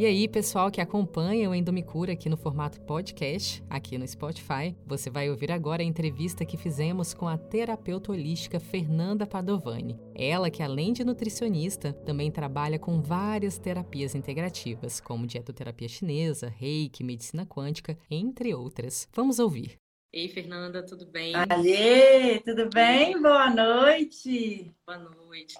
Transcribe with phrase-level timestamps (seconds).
[0.00, 5.10] E aí, pessoal que acompanha o Endomicura aqui no formato podcast, aqui no Spotify, você
[5.10, 10.00] vai ouvir agora a entrevista que fizemos com a terapeuta holística Fernanda Padovani.
[10.14, 17.04] Ela que, além de nutricionista, também trabalha com várias terapias integrativas, como dietoterapia chinesa, reiki,
[17.04, 19.06] medicina quântica, entre outras.
[19.12, 19.76] Vamos ouvir.
[20.10, 21.34] Ei, Fernanda, tudo bem?
[21.34, 23.20] Alê, tudo bem?
[23.20, 24.72] Boa noite.
[24.86, 25.56] Boa noite.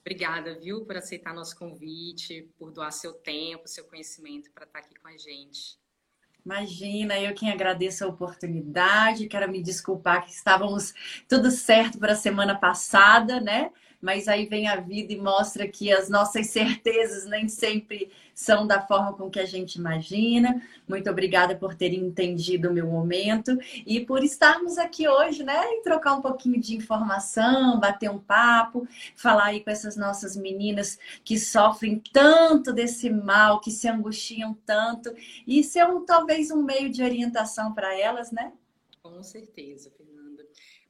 [0.00, 4.94] Obrigada, viu, por aceitar nosso convite, por doar seu tempo, seu conhecimento para estar aqui
[4.94, 5.78] com a gente.
[6.44, 9.28] Imagina, eu quem agradeço a oportunidade.
[9.28, 10.94] Quero me desculpar que estávamos
[11.28, 13.70] tudo certo para a semana passada, né?
[14.00, 18.80] Mas aí vem a vida e mostra que as nossas certezas nem sempre são da
[18.80, 20.62] forma com que a gente imagina.
[20.88, 25.62] Muito obrigada por terem entendido o meu momento e por estarmos aqui hoje, né?
[25.74, 30.98] E trocar um pouquinho de informação, bater um papo, falar aí com essas nossas meninas
[31.22, 35.14] que sofrem tanto desse mal, que se angustiam tanto,
[35.46, 38.52] e ser um, talvez um meio de orientação para elas, né?
[39.02, 39.90] Com certeza,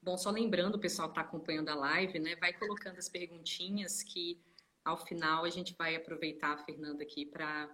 [0.02, 2.34] Bom, só lembrando, o pessoal que está acompanhando a live, né?
[2.36, 4.40] Vai colocando as perguntinhas que
[4.82, 7.70] ao final a gente vai aproveitar a Fernanda aqui para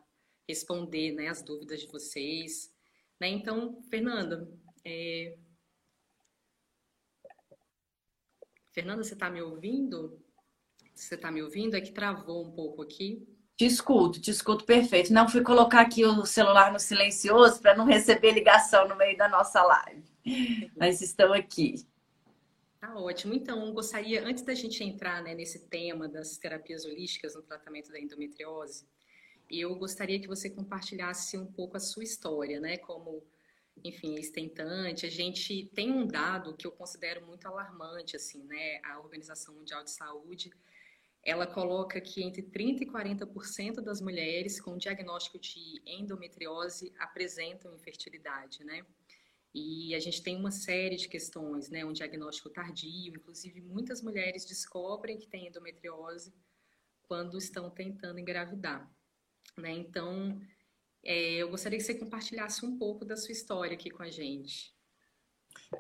[0.49, 2.73] responder né, as dúvidas de vocês.
[3.21, 3.29] Né?
[3.29, 4.51] Então, Fernanda,
[4.85, 5.39] é...
[8.73, 10.21] Fernanda, você está me ouvindo?
[10.95, 11.77] Você está me ouvindo?
[11.77, 13.27] É que travou um pouco aqui.
[13.57, 15.13] Te escuto, te escuto perfeito.
[15.13, 19.29] Não fui colocar aqui o celular no silencioso para não receber ligação no meio da
[19.29, 20.05] nossa live.
[20.77, 21.87] Mas estão aqui.
[22.87, 23.35] Tá ótimo.
[23.35, 27.99] Então, gostaria, antes da gente entrar né, nesse tema das terapias holísticas no tratamento da
[27.99, 28.87] endometriose,
[29.51, 32.77] eu gostaria que você compartilhasse um pouco a sua história, né?
[32.77, 33.25] Como,
[33.83, 35.05] enfim, ex-tentante.
[35.05, 38.81] A gente tem um dado que eu considero muito alarmante, assim, né?
[38.85, 40.53] A Organização Mundial de Saúde,
[41.25, 48.63] ela coloca que entre 30% e 40% das mulheres com diagnóstico de endometriose apresentam infertilidade,
[48.63, 48.87] né?
[49.59, 51.83] E a gente tem uma série de questões, né?
[51.83, 56.35] Um diagnóstico tardio, inclusive muitas mulheres descobrem que têm endometriose
[57.05, 58.87] quando estão tentando engravidar,
[59.57, 59.73] né?
[59.73, 60.39] Então,
[61.03, 64.76] é, eu gostaria que você compartilhasse um pouco da sua história aqui com a gente.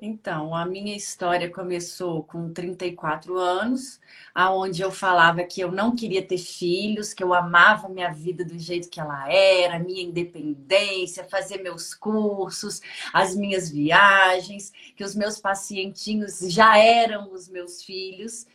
[0.02, 4.00] Então, a minha história começou com 34 anos,
[4.34, 8.58] aonde eu falava que eu não queria ter filhos, que eu amava minha vida do
[8.58, 12.80] jeito que ela era, minha independência, fazer meus cursos,
[13.12, 18.46] as minhas viagens, que os meus pacientinhos já eram os meus filhos.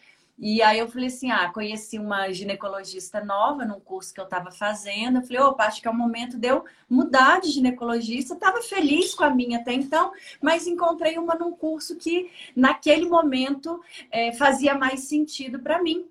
[0.44, 4.50] E aí eu falei assim: ah, conheci uma ginecologista nova num curso que eu estava
[4.50, 5.20] fazendo.
[5.20, 8.34] Eu falei, opa, acho que é o momento de eu mudar de ginecologista.
[8.34, 13.80] Estava feliz com a minha até então, mas encontrei uma num curso que naquele momento
[14.10, 16.08] é, fazia mais sentido para mim.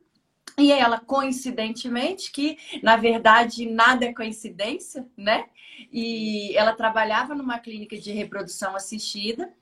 [0.56, 5.46] E ela, coincidentemente, que na verdade nada é coincidência, né?
[5.92, 9.52] E ela trabalhava numa clínica de reprodução assistida.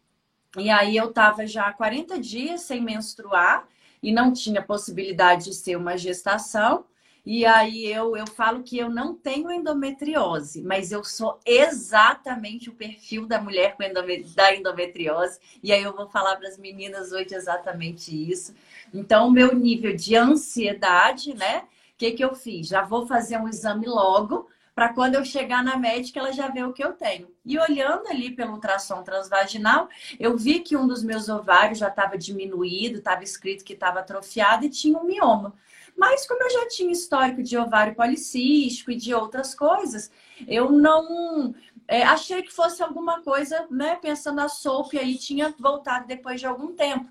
[0.58, 3.66] E aí eu estava já há 40 dias sem menstruar
[4.02, 6.84] e não tinha possibilidade de ser uma gestação.
[7.26, 12.74] E aí eu, eu falo que eu não tenho endometriose, mas eu sou exatamente o
[12.74, 15.38] perfil da mulher com endomet da endometriose.
[15.62, 18.54] E aí eu vou falar para as meninas hoje exatamente isso.
[18.94, 21.64] Então, o meu nível de ansiedade, né?
[21.94, 22.66] O que, que eu fiz?
[22.66, 26.62] Já vou fazer um exame logo para quando eu chegar na médica ela já vê
[26.62, 27.28] o que eu tenho.
[27.44, 29.88] E olhando ali pelo ultrassom transvaginal,
[30.20, 34.64] eu vi que um dos meus ovários já estava diminuído, estava escrito que estava atrofiado
[34.64, 35.52] e tinha um mioma.
[35.96, 40.12] Mas como eu já tinha histórico de ovário policístico e de outras coisas,
[40.46, 41.52] eu não
[41.88, 43.96] é, achei que fosse alguma coisa, né?
[43.96, 47.10] Pensando a SOP aí tinha voltado depois de algum tempo.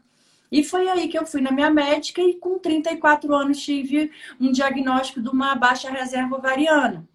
[0.49, 4.53] E foi aí que eu fui na minha médica e com 34 anos tive um
[4.53, 7.05] diagnóstico de uma baixa reserva ovariana.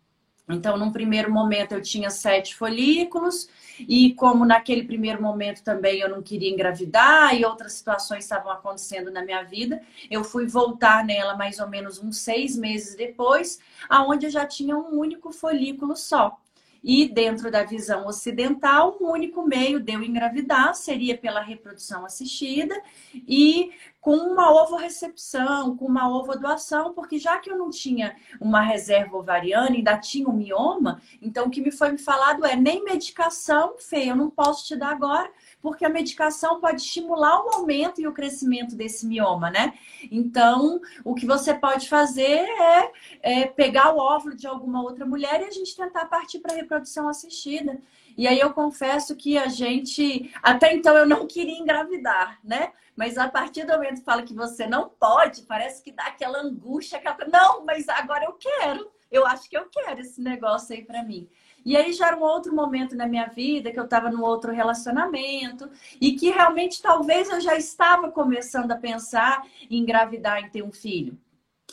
[0.48, 3.48] Então, num primeiro momento, eu tinha sete folículos,
[3.78, 9.10] e como naquele primeiro momento também eu não queria engravidar e outras situações estavam acontecendo
[9.10, 14.26] na minha vida, eu fui voltar nela mais ou menos uns seis meses depois, aonde
[14.26, 16.38] eu já tinha um único folículo só.
[16.84, 22.74] E dentro da visão ocidental, o único meio de eu engravidar seria pela reprodução assistida
[23.14, 23.70] e
[24.02, 29.70] com uma ovorecepção, com uma ovodoação, porque já que eu não tinha uma reserva ovariana,
[29.70, 34.10] ainda tinha um mioma, então o que me foi me falado é nem medicação, Fê,
[34.10, 38.12] eu não posso te dar agora, porque a medicação pode estimular o aumento e o
[38.12, 39.72] crescimento desse mioma, né?
[40.10, 42.90] Então, o que você pode fazer é,
[43.22, 46.56] é pegar o óvulo de alguma outra mulher e a gente tentar partir para a
[46.56, 47.78] reprodução assistida.
[48.16, 52.72] E aí eu confesso que a gente, até então eu não queria engravidar, né?
[52.94, 56.40] Mas a partir do momento que fala que você não pode, parece que dá aquela
[56.40, 57.16] angústia, aquela...
[57.26, 58.90] não, mas agora eu quero.
[59.10, 60.00] Eu acho que eu quero.
[60.00, 61.28] esse negócio aí para mim?
[61.64, 64.52] E aí já era um outro momento na minha vida que eu estava num outro
[64.52, 65.70] relacionamento
[66.00, 70.72] e que realmente talvez eu já estava começando a pensar em engravidar, em ter um
[70.72, 71.16] filho.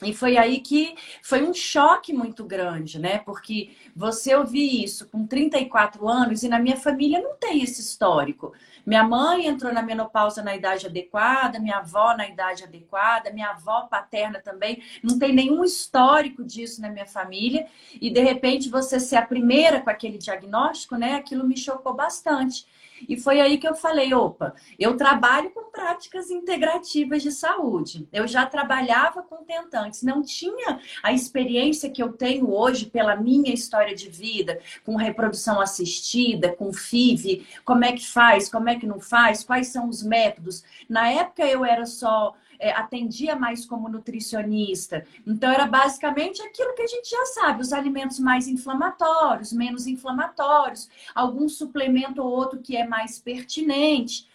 [0.02, 3.20] E foi aí que foi um choque muito grande, né?
[3.20, 8.54] Porque você ouvir isso com 34 anos e na minha família não tem esse histórico.
[8.86, 13.82] Minha mãe entrou na menopausa na idade adequada, minha avó na idade adequada, minha avó
[13.82, 14.82] paterna também.
[15.04, 17.68] Não tem nenhum histórico disso na minha família.
[18.00, 21.16] E de repente você ser a primeira com aquele diagnóstico, né?
[21.16, 22.66] Aquilo me chocou bastante.
[23.08, 28.08] E foi aí que eu falei: opa, eu trabalho com práticas integrativas de saúde.
[28.12, 33.54] Eu já trabalhava com tentantes, não tinha a experiência que eu tenho hoje pela minha
[33.54, 38.88] história de vida, com reprodução assistida, com FIV, como é que faz, como é que
[38.88, 40.64] não faz, quais são os métodos.
[40.88, 45.06] Na época eu era só é, atendia mais como nutricionista.
[45.26, 50.90] Então, era basicamente aquilo que a gente já sabe: os alimentos mais inflamatórios, menos inflamatórios,
[51.16, 54.28] algum suplemento ou outro que é mais pertinente.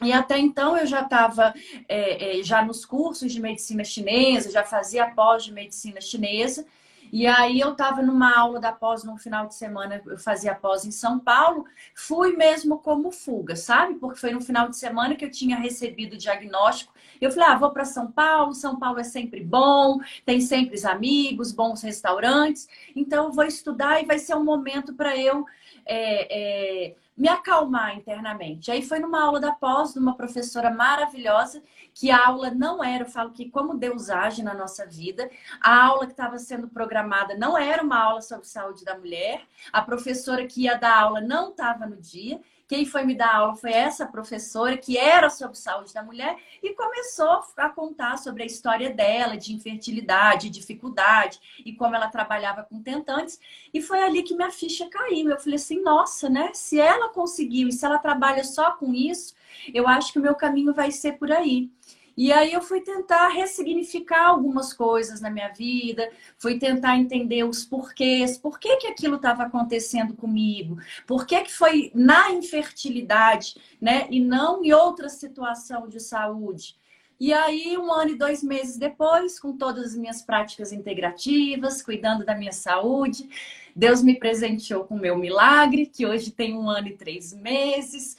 [0.00, 1.52] E até então eu já estava
[1.88, 6.64] é, é, já nos cursos de medicina chinesa, já fazia pós de medicina chinesa.
[7.10, 10.84] E aí eu estava numa aula da pós no final de semana, eu fazia pós
[10.84, 11.64] em São Paulo,
[11.94, 13.94] fui mesmo como fuga, sabe?
[13.94, 16.92] Porque foi no final de semana que eu tinha recebido o diagnóstico.
[17.20, 20.84] Eu falei, ah, vou para São Paulo, São Paulo é sempre bom, tem sempre os
[20.84, 25.44] amigos, bons restaurantes, então eu vou estudar e vai ser um momento para eu
[25.84, 28.70] é, é, me acalmar internamente.
[28.70, 31.62] Aí foi numa aula da pós, de uma professora maravilhosa,
[31.92, 35.28] que a aula não era, eu falo que como Deus age na nossa vida,
[35.60, 39.42] a aula que estava sendo programada não era uma aula sobre saúde da mulher,
[39.72, 43.56] a professora que ia dar aula não estava no dia, quem foi me dar aula
[43.56, 48.46] foi essa professora, que era sobre saúde da mulher, e começou a contar sobre a
[48.46, 53.40] história dela, de infertilidade, dificuldade, e como ela trabalhava com tentantes.
[53.72, 55.30] E foi ali que minha ficha caiu.
[55.30, 56.50] Eu falei assim: nossa, né?
[56.52, 59.34] Se ela conseguiu e se ela trabalha só com isso,
[59.72, 61.70] eu acho que o meu caminho vai ser por aí.
[62.18, 67.64] E aí eu fui tentar ressignificar algumas coisas na minha vida, fui tentar entender os
[67.64, 74.08] porquês, por que, que aquilo estava acontecendo comigo, por que, que foi na infertilidade, né?
[74.10, 76.76] E não em outra situação de saúde.
[77.20, 82.24] E aí, um ano e dois meses depois, com todas as minhas práticas integrativas, cuidando
[82.24, 83.28] da minha saúde,
[83.76, 88.16] Deus me presenteou com o meu milagre, que hoje tem um ano e três meses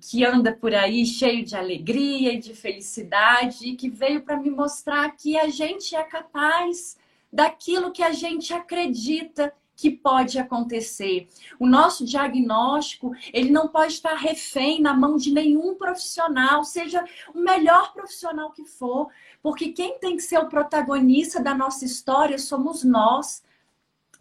[0.00, 4.50] que anda por aí cheio de alegria e de felicidade e que veio para me
[4.50, 6.96] mostrar que a gente é capaz
[7.32, 11.26] daquilo que a gente acredita que pode acontecer.
[11.58, 17.02] O nosso diagnóstico, ele não pode estar refém na mão de nenhum profissional, seja
[17.34, 19.08] o melhor profissional que for,
[19.42, 23.42] porque quem tem que ser o protagonista da nossa história somos nós.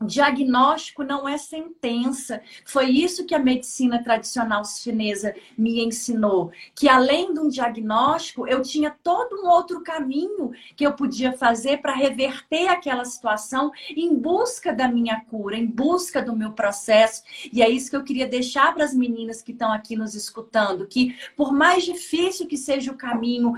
[0.02, 2.42] Diagnóstico não é sentença.
[2.66, 6.52] Foi isso que a medicina tradicional chinesa me ensinou.
[6.74, 11.82] Que além de um diagnóstico, eu tinha todo um outro caminho que eu podia fazer
[11.82, 17.24] para reverter aquela situação em busca da minha cura, em busca do meu processo.
[17.52, 20.88] E é isso que eu queria deixar para as meninas que estão aqui nos escutando:
[20.88, 23.54] que por mais difícil que seja o caminho,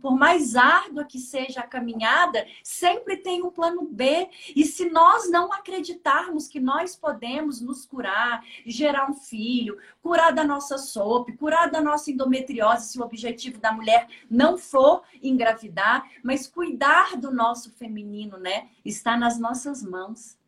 [0.00, 4.28] por mais árdua que seja a caminhada, sempre tem um plano B.
[4.54, 10.44] E se nós não acreditarmos que nós podemos nos curar, gerar um filho, curar da
[10.44, 16.46] nossa sopa, curar da nossa endometriose, se o objetivo da mulher não for engravidar, mas
[16.46, 18.70] cuidar do nosso feminino, né?
[18.84, 20.38] Está nas nossas mãos.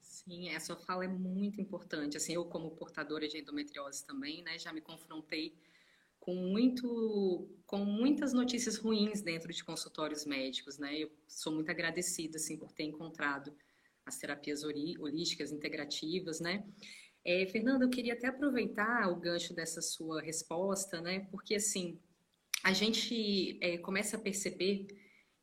[0.00, 2.16] Sim, essa fala é muito importante.
[2.16, 5.52] Assim, eu como portadora de endometriose também, né, já me confrontei
[6.20, 10.98] com muito com muitas notícias ruins dentro de consultórios médicos, né?
[10.98, 13.52] Eu sou muito agradecida assim por ter encontrado
[14.06, 16.64] as terapias holísticas integrativas, né?
[17.24, 21.28] É, Fernanda, eu queria até aproveitar o gancho dessa sua resposta, né?
[21.30, 21.98] Porque assim,
[22.64, 24.86] a gente é, começa a perceber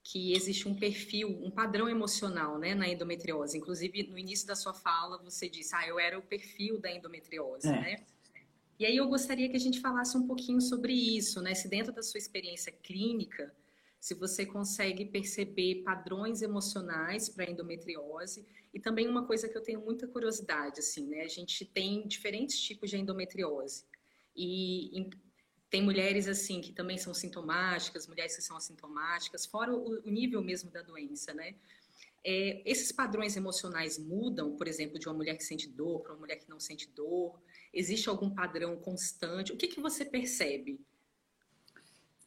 [0.03, 3.57] que existe um perfil, um padrão emocional, né, na endometriose.
[3.57, 7.67] Inclusive, no início da sua fala, você disse, ah, eu era o perfil da endometriose,
[7.67, 7.71] é.
[7.71, 7.95] né?
[8.79, 11.53] E aí eu gostaria que a gente falasse um pouquinho sobre isso, né?
[11.53, 13.53] Se dentro da sua experiência clínica,
[13.99, 19.81] se você consegue perceber padrões emocionais para endometriose e também uma coisa que eu tenho
[19.81, 21.21] muita curiosidade, assim, né?
[21.21, 23.83] A gente tem diferentes tipos de endometriose
[24.35, 25.09] e, e
[25.69, 30.41] tem mulheres assim que também são sintomáticas, mulheres que são assintomáticas, fora o, o nível
[30.41, 31.55] mesmo da doença, né?
[32.23, 36.19] É, esses padrões emocionais mudam, por exemplo, de uma mulher que sente dor para uma
[36.19, 37.39] mulher que não sente dor?
[37.73, 39.53] Existe algum padrão constante?
[39.53, 40.79] O que, que você percebe?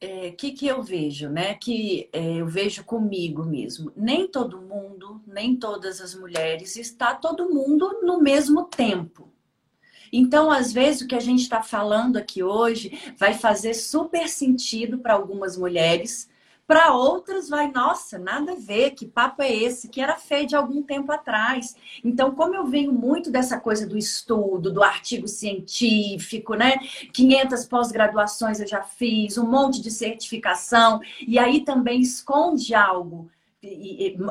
[0.00, 1.54] É, que, que eu vejo, né?
[1.54, 3.92] Que é, eu vejo comigo mesmo.
[3.94, 9.30] Nem todo mundo, nem todas as mulheres, está todo mundo no mesmo tempo.
[10.12, 14.98] Então, às vezes, o que a gente está falando aqui hoje vai fazer super sentido
[14.98, 16.28] para algumas mulheres,
[16.70, 19.88] para outras vai, nossa, nada a ver, que papo é esse?
[19.88, 21.74] Que era de algum tempo atrás.
[22.04, 26.78] Então, como eu venho muito dessa coisa do estudo, do artigo científico, né?
[27.12, 33.28] 500 pós-graduações eu já fiz, um monte de certificação, e aí também esconde algo.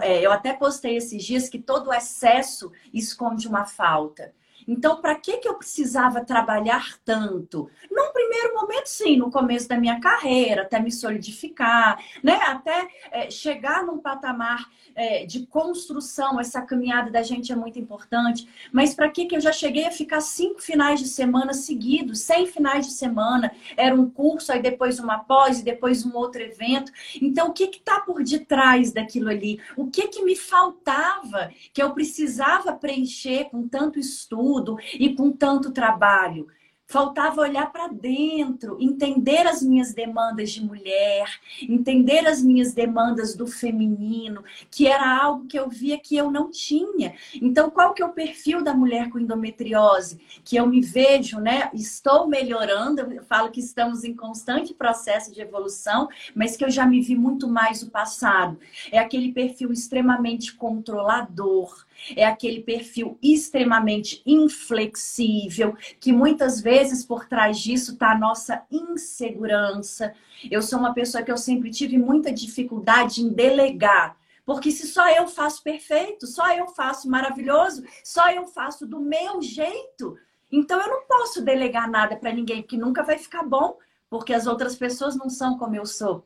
[0.01, 4.33] É, eu até postei esses dias que todo excesso esconde uma falta.
[4.67, 7.69] Então, para que, que eu precisava trabalhar tanto?
[7.89, 12.35] Num primeiro momento, sim, no começo da minha carreira, até me solidificar, né?
[12.35, 18.47] até é, chegar num patamar é, de construção, essa caminhada da gente é muito importante.
[18.71, 22.45] Mas para que, que eu já cheguei a ficar cinco finais de semana seguidos, sem
[22.45, 23.51] finais de semana?
[23.77, 26.91] Era um curso, aí depois uma pós, e depois um outro evento.
[27.21, 29.59] Então, o que está por detrás daquilo ali?
[29.77, 34.48] O que, que me faltava que eu precisava preencher com tanto estudo
[34.93, 36.47] e com tanto trabalho?
[36.91, 41.29] Faltava olhar para dentro, entender as minhas demandas de mulher,
[41.61, 46.49] entender as minhas demandas do feminino, que era algo que eu via que eu não
[46.49, 47.13] tinha.
[47.39, 50.19] Então, qual que é o perfil da mulher com endometriose?
[50.43, 51.69] Que eu me vejo, né?
[51.75, 56.87] Estou melhorando, eu falo que estamos em constante processo de evolução, mas que eu já
[56.87, 58.57] me vi muito mais no passado.
[58.91, 67.59] É aquele perfil extremamente controlador, é aquele perfil extremamente inflexível, que muitas vezes por trás
[67.59, 70.13] disso está a nossa insegurança.
[70.49, 74.17] Eu sou uma pessoa que eu sempre tive muita dificuldade em delegar.
[74.45, 79.41] Porque se só eu faço perfeito, só eu faço maravilhoso, só eu faço do meu
[79.43, 80.17] jeito,
[80.51, 83.77] então eu não posso delegar nada para ninguém, porque nunca vai ficar bom,
[84.09, 86.25] porque as outras pessoas não são como eu sou.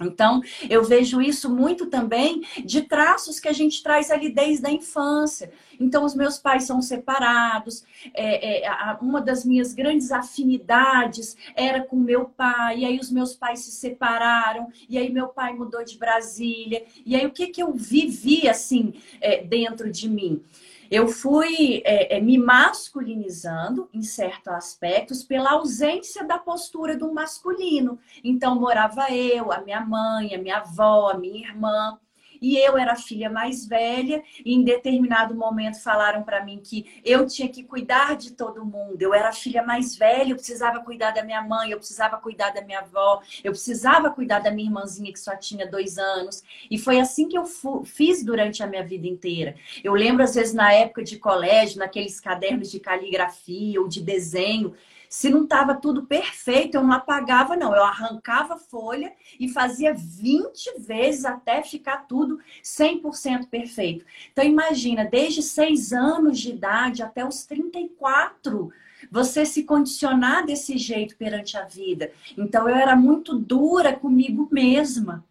[0.00, 4.70] Então, eu vejo isso muito também de traços que a gente traz ali desde a
[4.70, 5.52] infância.
[5.78, 7.84] Então, os meus pais são separados.
[8.12, 12.80] É, é, uma das minhas grandes afinidades era com meu pai.
[12.80, 14.68] E aí, os meus pais se separaram.
[14.88, 16.84] E aí, meu pai mudou de Brasília.
[17.06, 20.42] E aí, o que, que eu vivi, assim, é, dentro de mim?
[20.90, 27.98] Eu fui é, é, me masculinizando em certos aspectos pela ausência da postura do masculino.
[28.22, 31.98] Então, morava eu, a minha mãe, a minha avó, a minha irmã
[32.44, 37.00] e eu era a filha mais velha, e em determinado momento falaram para mim que
[37.02, 39.00] eu tinha que cuidar de todo mundo.
[39.00, 42.50] Eu era a filha mais velha, eu precisava cuidar da minha mãe, eu precisava cuidar
[42.50, 46.42] da minha avó, eu precisava cuidar da minha irmãzinha que só tinha dois anos.
[46.70, 47.46] E foi assim que eu
[47.86, 49.54] fiz durante a minha vida inteira.
[49.82, 54.74] Eu lembro, às vezes, na época de colégio, naqueles cadernos de caligrafia ou de desenho,
[55.14, 57.72] se não estava tudo perfeito, eu não apagava, não.
[57.72, 64.04] Eu arrancava folha e fazia 20 vezes até ficar tudo 100% perfeito.
[64.32, 68.72] Então, imagina, desde seis anos de idade até os 34,
[69.08, 72.10] você se condicionar desse jeito perante a vida.
[72.36, 75.24] Então, eu era muito dura comigo mesma.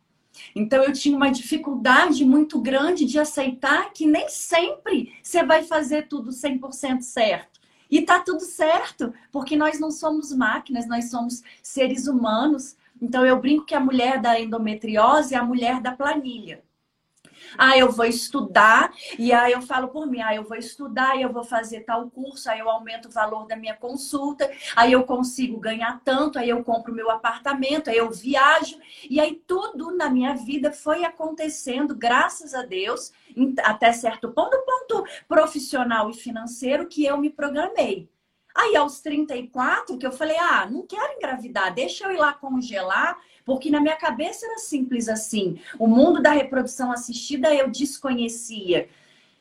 [0.56, 6.08] Então eu tinha uma dificuldade muito grande de aceitar que nem sempre você vai fazer
[6.08, 7.53] tudo 100% certo.
[7.94, 12.76] E tá tudo certo, porque nós não somos máquinas, nós somos seres humanos.
[13.00, 16.64] Então eu brinco que a mulher da endometriose é a mulher da planilha.
[17.58, 21.32] Ah, eu vou estudar, e aí eu falo por mim, ah, eu vou estudar, eu
[21.32, 25.60] vou fazer tal curso, aí eu aumento o valor da minha consulta, aí eu consigo
[25.60, 28.78] ganhar tanto, aí eu compro meu apartamento, aí eu viajo,
[29.10, 33.12] e aí tudo na minha vida foi acontecendo, graças a Deus,
[33.64, 38.10] até certo ponto, ponto profissional e financeiro que eu me programei.
[38.56, 43.18] Aí, aos 34, que eu falei, ah, não quero engravidar, deixa eu ir lá congelar,
[43.46, 45.60] porque na minha cabeça era simples assim.
[45.78, 48.88] O mundo da reprodução assistida eu desconhecia.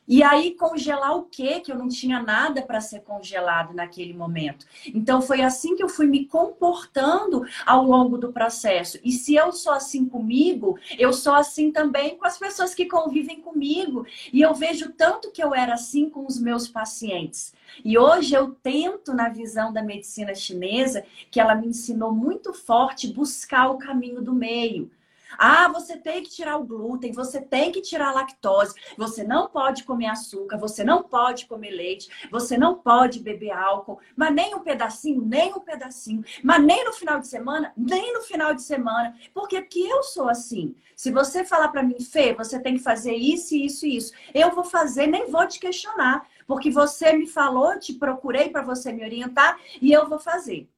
[0.07, 1.59] E aí congelar o quê?
[1.59, 4.65] Que eu não tinha nada para ser congelado naquele momento.
[4.87, 8.99] Então foi assim que eu fui me comportando ao longo do processo.
[9.03, 13.39] E se eu sou assim comigo, eu sou assim também com as pessoas que convivem
[13.39, 14.05] comigo.
[14.31, 17.53] E eu vejo tanto que eu era assim com os meus pacientes.
[17.83, 23.11] E hoje eu tento, na visão da medicina chinesa, que ela me ensinou muito forte,
[23.11, 24.91] buscar o caminho do meio.
[25.37, 29.47] Ah, você tem que tirar o glúten, você tem que tirar a lactose, você não
[29.47, 34.55] pode comer açúcar, você não pode comer leite, você não pode beber álcool, mas nem
[34.55, 38.61] um pedacinho, nem um pedacinho, mas nem no final de semana, nem no final de
[38.61, 40.75] semana, porque que eu sou assim.
[40.95, 44.53] Se você falar para mim, Fê, você tem que fazer isso, isso e isso, eu
[44.53, 49.03] vou fazer, nem vou te questionar, porque você me falou, te procurei para você me
[49.03, 50.69] orientar e eu vou fazer.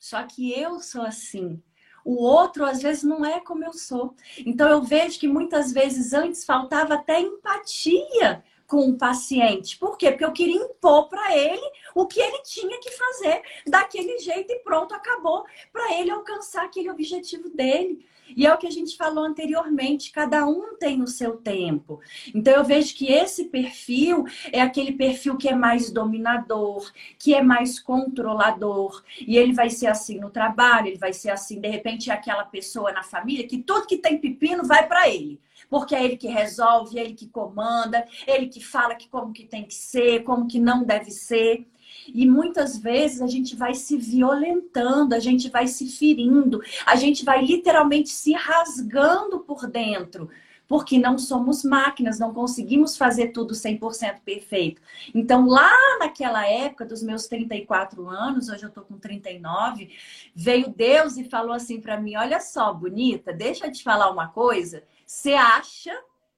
[0.00, 1.62] Só que eu sou assim.
[2.04, 4.14] O outro às vezes não é como eu sou.
[4.38, 9.78] Então eu vejo que muitas vezes antes faltava até empatia com o paciente.
[9.78, 10.10] Por quê?
[10.10, 11.62] Porque eu queria impor para ele
[11.94, 16.90] o que ele tinha que fazer daquele jeito e pronto, acabou, para ele alcançar aquele
[16.90, 18.04] objetivo dele.
[18.36, 22.00] E é o que a gente falou anteriormente, cada um tem o seu tempo.
[22.34, 27.42] Então eu vejo que esse perfil é aquele perfil que é mais dominador, que é
[27.42, 32.10] mais controlador, e ele vai ser assim no trabalho, ele vai ser assim, de repente
[32.10, 35.40] é aquela pessoa na família que tudo que tem pepino vai para ele
[35.70, 39.32] porque é ele que resolve, é ele que comanda, é ele que fala que como
[39.32, 41.66] que tem que ser, como que não deve ser.
[42.08, 47.24] E muitas vezes a gente vai se violentando, a gente vai se ferindo, a gente
[47.24, 50.28] vai literalmente se rasgando por dentro,
[50.66, 54.80] porque não somos máquinas, não conseguimos fazer tudo 100% perfeito.
[55.14, 59.90] Então, lá naquela época dos meus 34 anos, hoje eu tô com 39,
[60.34, 64.28] veio Deus e falou assim para mim: "Olha só, bonita, deixa eu te falar uma
[64.28, 64.82] coisa.
[65.06, 65.92] Você acha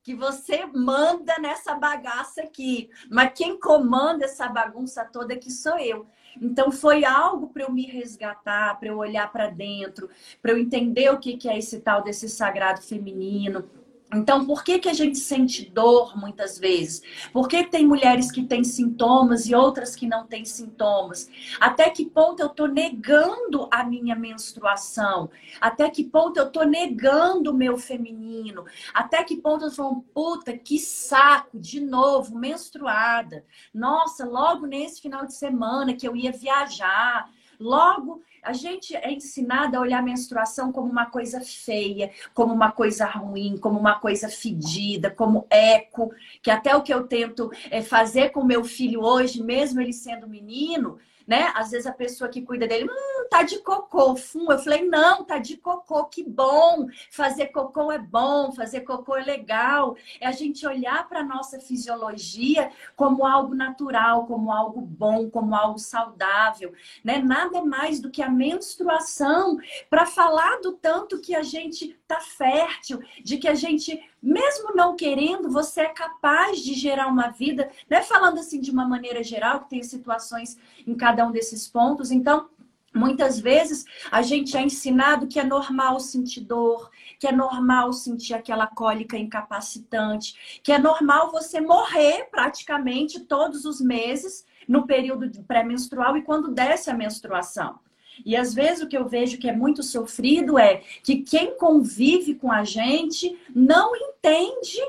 [0.07, 6.07] que você manda nessa bagaça aqui, mas quem comanda essa bagunça toda aqui sou eu.
[6.41, 10.09] Então foi algo para eu me resgatar, para eu olhar para dentro,
[10.41, 13.69] para eu entender o que é esse tal desse sagrado feminino,
[14.15, 17.03] então, por que, que a gente sente dor muitas vezes?
[17.33, 21.29] Por que tem mulheres que têm sintomas e outras que não têm sintomas?
[21.61, 25.29] Até que ponto eu estou negando a minha menstruação?
[25.61, 28.65] Até que ponto eu estou negando o meu feminino?
[28.95, 33.45] Até que ponto eu falo, puta, que saco, de novo, menstruada.
[33.75, 37.29] Nossa, logo nesse final de semana que eu ia viajar.
[37.59, 42.71] Logo a gente é ensinada a olhar a menstruação como uma coisa feia, como uma
[42.71, 47.83] coisa ruim, como uma coisa fedida, como eco, que até o que eu tento é,
[47.83, 51.51] fazer com meu filho hoje, mesmo ele sendo menino, né?
[51.57, 54.17] Às vezes a pessoa que cuida dele, hum, tá de cocô.
[54.51, 56.87] Eu falei, não, tá de cocô, que bom.
[57.11, 59.97] Fazer cocô é bom, fazer cocô é legal.
[60.21, 65.79] É a gente olhar para nossa fisiologia como algo natural, como algo bom, como algo
[65.79, 66.73] saudável,
[67.05, 67.19] né?
[67.19, 69.59] Nada mais do que a menstruação
[69.89, 74.97] para falar do tanto que a gente tá fértil, de que a gente mesmo não
[74.97, 78.03] querendo, você é capaz de gerar uma vida, né?
[78.03, 82.11] Falando assim de uma maneira geral, que tem situações em cada um desses pontos.
[82.11, 82.49] Então,
[82.97, 88.33] Muitas vezes a gente é ensinado que é normal sentir dor, que é normal sentir
[88.33, 96.17] aquela cólica incapacitante, que é normal você morrer praticamente todos os meses no período pré-menstrual
[96.17, 97.79] e quando desce a menstruação.
[98.25, 102.35] E às vezes o que eu vejo que é muito sofrido é que quem convive
[102.35, 104.81] com a gente não entende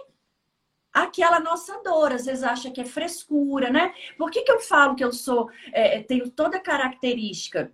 [0.93, 2.13] aquela nossa dor.
[2.13, 3.93] Às vezes acha que é frescura, né?
[4.17, 7.69] Por que, que eu falo que eu sou, é, tenho toda a característica?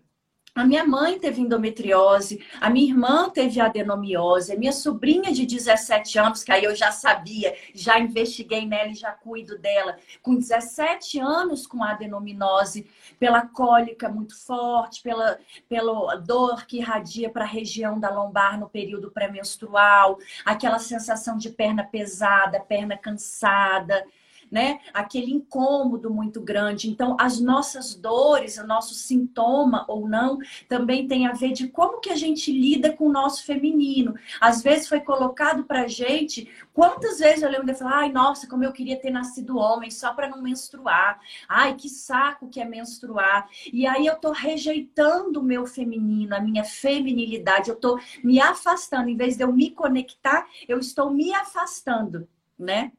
[0.56, 6.20] A minha mãe teve endometriose, a minha irmã teve adenomiose, a minha sobrinha de 17
[6.20, 11.20] anos, que aí eu já sabia, já investiguei nela e já cuido dela, com 17
[11.20, 12.88] anos com adenomimose,
[13.20, 18.70] pela cólica muito forte, pela, pela dor que irradia para a região da lombar no
[18.70, 24.06] período pré-menstrual, aquela sensação de perna pesada, perna cansada
[24.54, 24.80] né?
[24.94, 26.88] Aquele incômodo muito grande.
[26.88, 30.38] Então, as nossas dores, o nosso sintoma ou não,
[30.70, 34.14] também tem a ver de como que a gente lida com o nosso feminino.
[34.40, 38.64] Às vezes foi colocado pra gente, quantas vezes eu lembro de falar, ai, nossa, como
[38.64, 41.20] eu queria ter nascido homem só para não menstruar.
[41.50, 43.50] Ai, que saco que é menstruar.
[43.74, 49.10] E aí eu tô rejeitando o meu feminino, a minha feminilidade, eu tô me afastando,
[49.10, 52.92] em vez de eu me conectar, eu estou me afastando, né?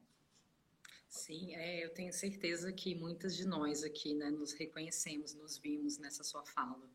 [1.15, 5.97] Sim, é, eu tenho certeza que muitas de nós aqui né, nos reconhecemos, nos vimos
[5.97, 6.87] nessa sua fala.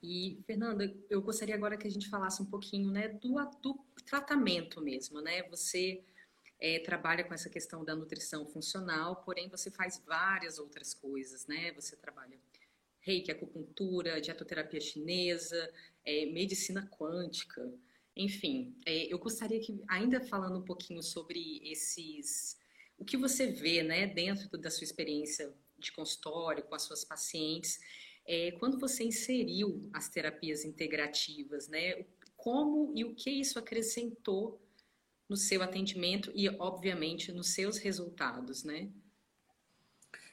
[0.00, 3.74] E, Fernanda, eu gostaria agora que a gente falasse um pouquinho né, do, do
[4.06, 5.20] tratamento mesmo.
[5.20, 5.42] Né?
[5.48, 6.02] Você
[6.60, 11.48] é, trabalha com essa questão da nutrição funcional, porém você faz várias outras coisas.
[11.48, 11.72] Né?
[11.72, 12.38] Você trabalha
[13.00, 15.70] reiki, acupuntura, dietoterapia chinesa,
[16.04, 17.68] é, medicina quântica,
[18.16, 18.76] enfim.
[18.86, 22.59] É, eu gostaria que, ainda falando um pouquinho sobre esses
[23.00, 27.80] o que você vê, né, dentro da sua experiência de consultório com as suas pacientes,
[28.26, 32.04] é, quando você inseriu as terapias integrativas, né,
[32.36, 34.60] como e o que isso acrescentou
[35.28, 38.90] no seu atendimento e, obviamente, nos seus resultados, né?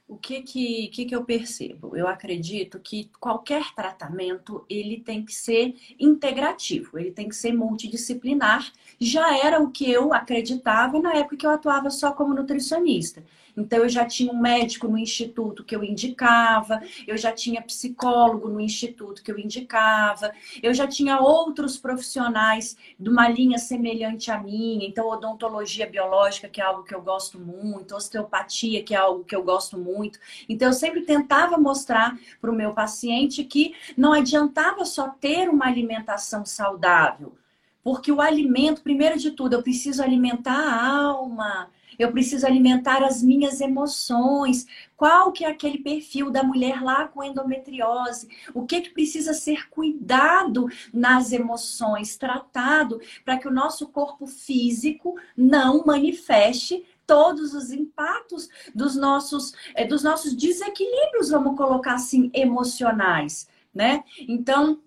[0.08, 1.96] O que que, que que eu percebo?
[1.96, 8.72] Eu acredito que qualquer tratamento ele tem que ser integrativo, ele tem que ser multidisciplinar.
[9.00, 13.24] Já era o que eu acreditava na época que eu atuava só como nutricionista.
[13.58, 18.48] Então, eu já tinha um médico no instituto que eu indicava, eu já tinha psicólogo
[18.48, 24.38] no instituto que eu indicava, eu já tinha outros profissionais de uma linha semelhante à
[24.38, 29.24] minha, então, odontologia biológica, que é algo que eu gosto muito, osteopatia, que é algo
[29.24, 30.20] que eu gosto muito.
[30.48, 35.66] Então, eu sempre tentava mostrar para o meu paciente que não adiantava só ter uma
[35.66, 37.36] alimentação saudável.
[37.84, 43.22] Porque o alimento, primeiro de tudo, eu preciso alimentar a alma, eu preciso alimentar as
[43.22, 44.66] minhas emoções.
[44.96, 48.28] Qual que é aquele perfil da mulher lá com endometriose?
[48.54, 55.16] O que que precisa ser cuidado nas emoções, tratado para que o nosso corpo físico
[55.36, 63.48] não manifeste todos os impactos dos nossos, eh, dos nossos desequilíbrios, vamos colocar assim, emocionais,
[63.74, 64.04] né?
[64.28, 64.82] Então,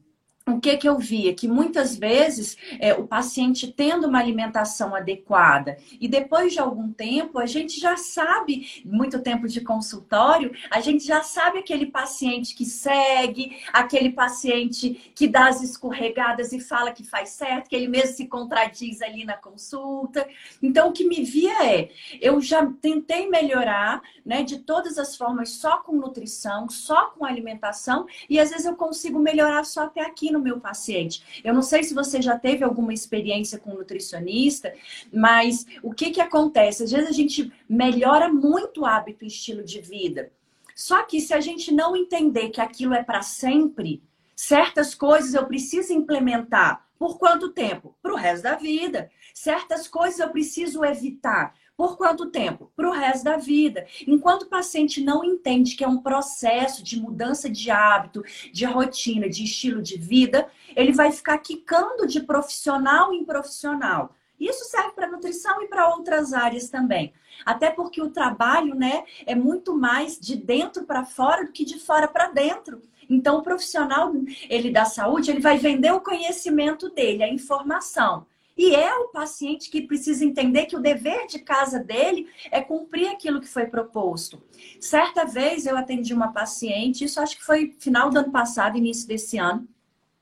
[0.51, 1.35] o que, que eu via?
[1.35, 7.39] Que muitas vezes é, o paciente tendo uma alimentação adequada e depois de algum tempo,
[7.39, 12.65] a gente já sabe, muito tempo de consultório, a gente já sabe aquele paciente que
[12.65, 18.17] segue, aquele paciente que dá as escorregadas e fala que faz certo, que ele mesmo
[18.17, 20.27] se contradiz ali na consulta.
[20.63, 25.51] Então, o que me via é, eu já tentei melhorar, né, de todas as formas,
[25.51, 30.31] só com nutrição, só com alimentação, e às vezes eu consigo melhorar só até aqui
[30.31, 31.23] no no meu paciente.
[31.45, 34.75] Eu não sei se você já teve alguma experiência com nutricionista,
[35.13, 36.83] mas o que, que acontece?
[36.83, 40.33] Às vezes a gente melhora muito o hábito e estilo de vida.
[40.75, 44.03] Só que se a gente não entender que aquilo é para sempre,
[44.35, 46.87] certas coisas eu preciso implementar.
[46.99, 47.95] Por quanto tempo?
[48.03, 49.11] Para o resto da vida.
[49.35, 51.55] Certas coisas eu preciso evitar.
[51.81, 52.71] Por quanto tempo?
[52.77, 53.87] Para o resto da vida.
[54.07, 59.31] Enquanto o paciente não entende que é um processo de mudança de hábito, de rotina,
[59.31, 64.15] de estilo de vida, ele vai ficar quicando de profissional em profissional.
[64.39, 67.15] Isso serve para nutrição e para outras áreas também.
[67.47, 71.79] Até porque o trabalho, né, é muito mais de dentro para fora do que de
[71.79, 72.83] fora para dentro.
[73.09, 74.13] Então, o profissional,
[74.51, 78.27] ele da saúde, ele vai vender o conhecimento dele, a informação.
[78.57, 83.09] E é o paciente que precisa entender que o dever de casa dele é cumprir
[83.09, 84.43] aquilo que foi proposto.
[84.79, 89.09] Certa vez eu atendi uma paciente, isso acho que foi final do ano passado, início
[89.09, 89.67] desse ano,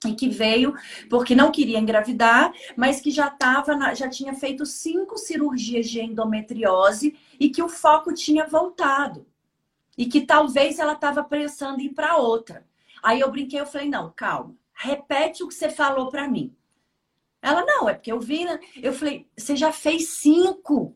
[0.07, 0.75] e que veio
[1.11, 7.17] porque não queria engravidar, mas que já estava, já tinha feito cinco cirurgias de endometriose
[7.41, 9.27] e que o foco tinha voltado.
[9.97, 12.64] E que talvez ela estava pensando em ir para outra.
[13.03, 16.55] Aí eu brinquei, eu falei: não, calma, repete o que você falou para mim.
[17.40, 18.59] Ela, não, é porque eu vi, né?
[18.83, 20.94] Eu falei, você já fez cinco.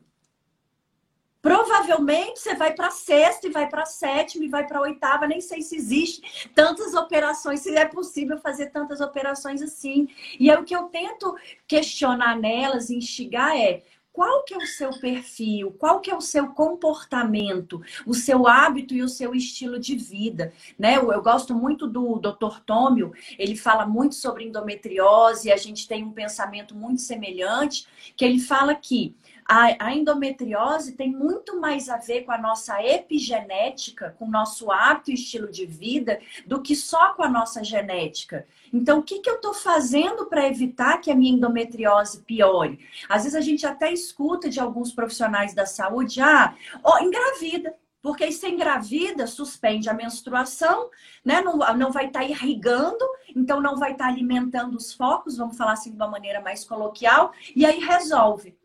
[1.40, 5.60] Provavelmente você vai para sexta e vai para sétima e vai para oitava, nem sei
[5.60, 10.06] se existe tantas operações, se é possível fazer tantas operações assim.
[10.38, 11.34] E é o que eu tento
[11.66, 16.48] questionar nelas, instigar é: qual que é o seu perfil, qual que é o seu
[16.48, 20.98] comportamento, o seu hábito e o seu estilo de vida, né?
[20.98, 22.60] Eu, eu gosto muito do Dr.
[22.66, 28.38] Tômio, ele fala muito sobre endometriose, a gente tem um pensamento muito semelhante, que ele
[28.38, 29.14] fala que
[29.52, 34.70] a, a, endometriose tem muito mais a ver com a nossa epigenética, com o nosso
[34.70, 38.46] hábito e estilo de vida, do que só com a nossa genética.
[38.72, 42.80] Então, o que, que eu estou fazendo para evitar que a minha endometriose piore?
[43.06, 47.74] Às vezes a gente até escuta de alguns profissionais da saúde, ah, oh, engravida.
[48.00, 50.88] Porque aí você engravida, suspende a menstruação,
[51.24, 51.40] né?
[51.42, 53.04] Não, não vai estar tá irrigando,
[53.36, 56.64] então não vai estar tá alimentando os focos, vamos falar assim de uma maneira mais
[56.64, 58.56] coloquial, e aí resolve.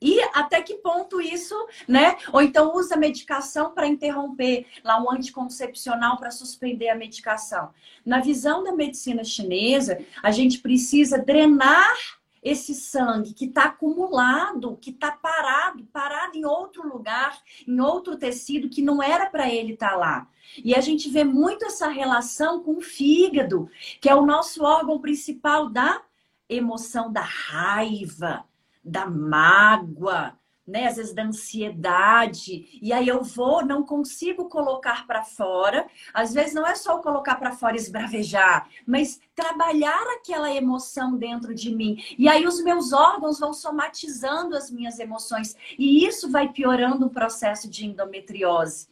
[0.00, 1.54] E até que ponto isso,
[1.86, 2.16] né?
[2.32, 7.70] Ou então usa medicação para interromper lá um anticoncepcional para suspender a medicação.
[8.06, 11.96] Na visão da medicina chinesa, a gente precisa drenar
[12.40, 18.68] esse sangue que está acumulado, que está parado, parado em outro lugar, em outro tecido
[18.68, 20.28] que não era para ele estar tá lá.
[20.56, 23.68] E a gente vê muito essa relação com o fígado,
[24.00, 26.00] que é o nosso órgão principal da
[26.48, 28.44] emoção da raiva,
[28.84, 30.38] da mágoa,
[30.68, 30.86] né?
[30.86, 32.78] Às vezes da ansiedade.
[32.82, 35.86] E aí eu vou, não consigo colocar para fora.
[36.12, 41.54] Às vezes não é só colocar para fora e esbravejar, mas trabalhar aquela emoção dentro
[41.54, 41.96] de mim.
[42.18, 45.56] E aí os meus órgãos vão somatizando as minhas emoções.
[45.78, 48.88] E isso vai piorando o processo de endometriose.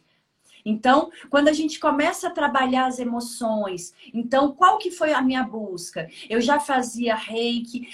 [0.65, 5.43] Então, quando a gente começa a trabalhar as emoções, então qual que foi a minha
[5.43, 6.09] busca?
[6.29, 7.87] Eu já fazia reiki,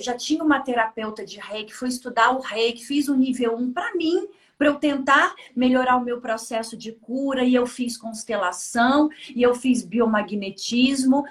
[0.00, 3.94] já tinha uma terapeuta de reiki, fui estudar o reiki, fiz o nível 1 para
[3.94, 7.44] mim, para eu tentar melhorar o meu processo de cura.
[7.44, 11.24] E eu fiz constelação, e eu fiz biomagnetismo.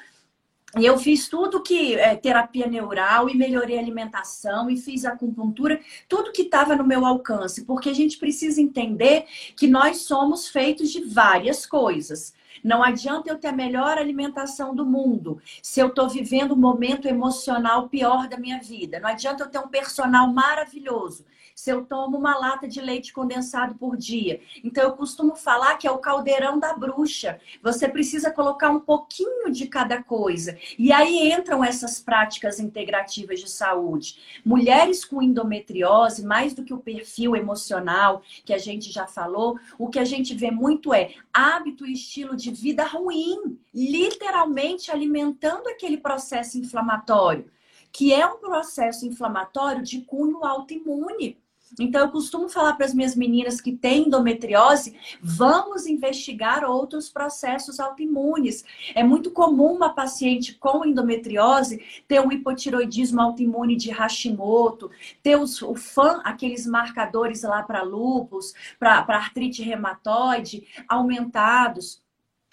[0.78, 5.80] E eu fiz tudo que é, terapia neural e melhorei a alimentação e fiz acupuntura,
[6.10, 10.92] tudo que estava no meu alcance, porque a gente precisa entender que nós somos feitos
[10.92, 12.34] de várias coisas.
[12.62, 17.08] Não adianta eu ter a melhor alimentação do mundo se eu estou vivendo um momento
[17.08, 19.00] emocional pior da minha vida.
[19.00, 21.26] Não adianta eu ter um personal maravilhoso
[21.56, 24.42] se eu tomo uma lata de leite condensado por dia.
[24.62, 27.40] Então, eu costumo falar que é o caldeirão da bruxa.
[27.64, 30.58] Você precisa colocar um pouquinho de cada coisa.
[30.78, 34.42] E aí entram essas práticas integrativas de saúde.
[34.46, 39.88] Mulheres com endometriose, mais do que o perfil emocional que a gente já falou, o
[39.88, 45.98] que a gente vê muito é hábito e estilo de vida ruim, literalmente alimentando aquele
[45.98, 47.50] processo inflamatório
[47.98, 51.38] que é um processo inflamatório de cunho autoimune.
[51.80, 57.80] Então, eu costumo falar para as minhas meninas que têm endometriose, vamos investigar outros processos
[57.80, 58.64] autoimunes.
[58.94, 64.90] É muito comum uma paciente com endometriose ter um hipotiroidismo autoimune de Hashimoto,
[65.22, 72.05] ter os, o FAN, aqueles marcadores lá para lúpus, para artrite reumatoide, aumentados.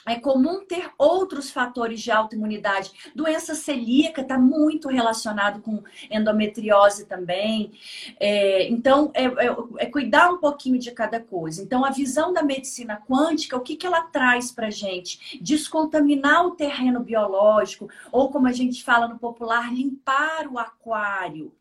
[0.06, 2.92] É comum ter outros fatores de autoimunidade.
[3.14, 7.72] Doença celíaca está muito relacionado com endometriose também.
[8.18, 11.62] É, então, é, é, é, cuidar um pouquinho de cada coisa.
[11.62, 15.38] Então, a visão da medicina quântica, o que, que ela traz para gente?
[15.40, 21.52] Descontaminar o terreno biológico, ou como a gente fala no popular, limpar o aquário.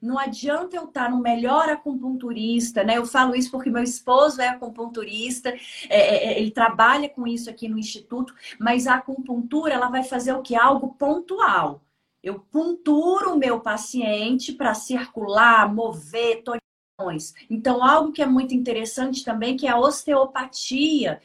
[0.00, 2.98] Não adianta eu estar no melhor acupunturista, né?
[2.98, 5.56] Eu falo isso porque meu esposo é acupunturista, é,
[5.88, 10.32] é, é, ele trabalha com isso aqui no instituto, mas a acupuntura ela vai fazer
[10.32, 10.54] o que?
[10.54, 11.82] Algo pontual.
[12.22, 16.42] Eu punturo o meu paciente para circular, mover.
[17.48, 21.22] Então, algo que é muito interessante também, que é a osteopatia.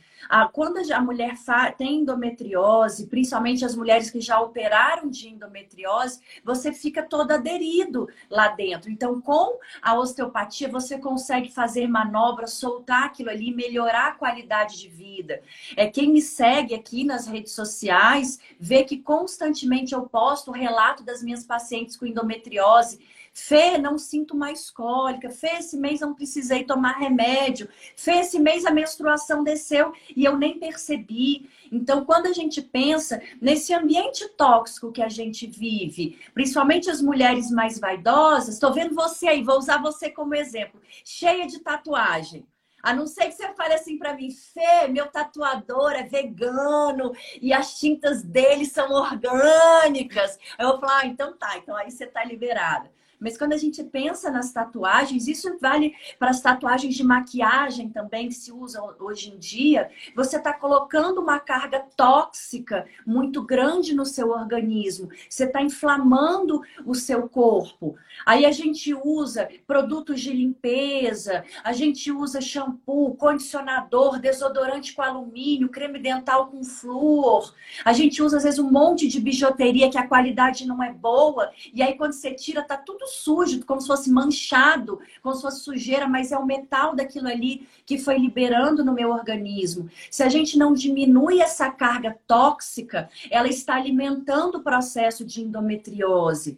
[0.53, 1.33] Quando a mulher
[1.77, 8.49] tem endometriose, principalmente as mulheres que já operaram de endometriose, você fica todo aderido lá
[8.49, 8.91] dentro.
[8.91, 14.87] Então, com a osteopatia, você consegue fazer manobras, soltar aquilo ali, melhorar a qualidade de
[14.87, 15.41] vida.
[15.75, 21.03] É quem me segue aqui nas redes sociais vê que constantemente eu posto o relato
[21.03, 22.99] das minhas pacientes com endometriose
[23.33, 25.29] Fê, não sinto mais cólica.
[25.31, 27.67] Fê, esse mês não precisei tomar remédio.
[27.97, 31.49] Fê, esse mês a menstruação desceu e eu nem percebi.
[31.71, 37.49] Então, quando a gente pensa nesse ambiente tóxico que a gente vive, principalmente as mulheres
[37.49, 42.45] mais vaidosas, estou vendo você aí, vou usar você como exemplo, cheia de tatuagem.
[42.83, 47.51] A não ser que você fale assim para mim, Fê, meu tatuador é vegano e
[47.51, 50.37] as tintas dele são orgânicas.
[50.59, 52.91] Eu vou falar, ah, então tá, então aí você tá liberada.
[53.23, 58.27] Mas quando a gente pensa nas tatuagens, isso vale para as tatuagens de maquiagem também
[58.27, 59.89] que se usam hoje em dia.
[60.13, 65.09] Você está colocando uma carga tóxica muito grande no seu organismo.
[65.29, 67.95] Você está inflamando o seu corpo.
[68.25, 75.69] Aí a gente usa produtos de limpeza, a gente usa shampoo, condicionador, desodorante com alumínio,
[75.69, 77.53] creme dental com flúor.
[77.85, 81.51] A gente usa às vezes um monte de bijuteria que a qualidade não é boa.
[81.73, 85.61] E aí quando você tira, tá tudo sujo, como se fosse manchado, como se fosse
[85.61, 89.89] sujeira, mas é o metal daquilo ali que foi liberando no meu organismo.
[90.09, 96.57] Se a gente não diminui essa carga tóxica, ela está alimentando o processo de endometriose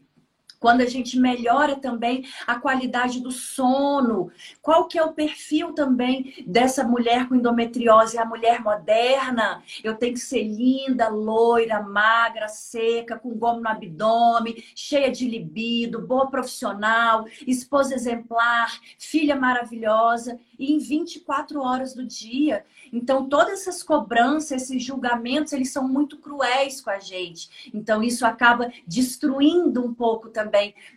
[0.59, 4.31] quando a gente melhora também a qualidade do sono.
[4.61, 8.17] Qual que é o perfil também dessa mulher com endometriose?
[8.17, 9.63] É a mulher moderna.
[9.83, 16.01] Eu tenho que ser linda, loira, magra, seca, com gomo no abdômen, cheia de libido,
[16.01, 22.65] boa profissional, esposa exemplar, filha maravilhosa e em 24 horas do dia.
[22.91, 27.69] Então, todas essas cobranças, esses julgamentos, eles são muito cruéis com a gente.
[27.73, 30.44] Então, isso acaba destruindo um pouco também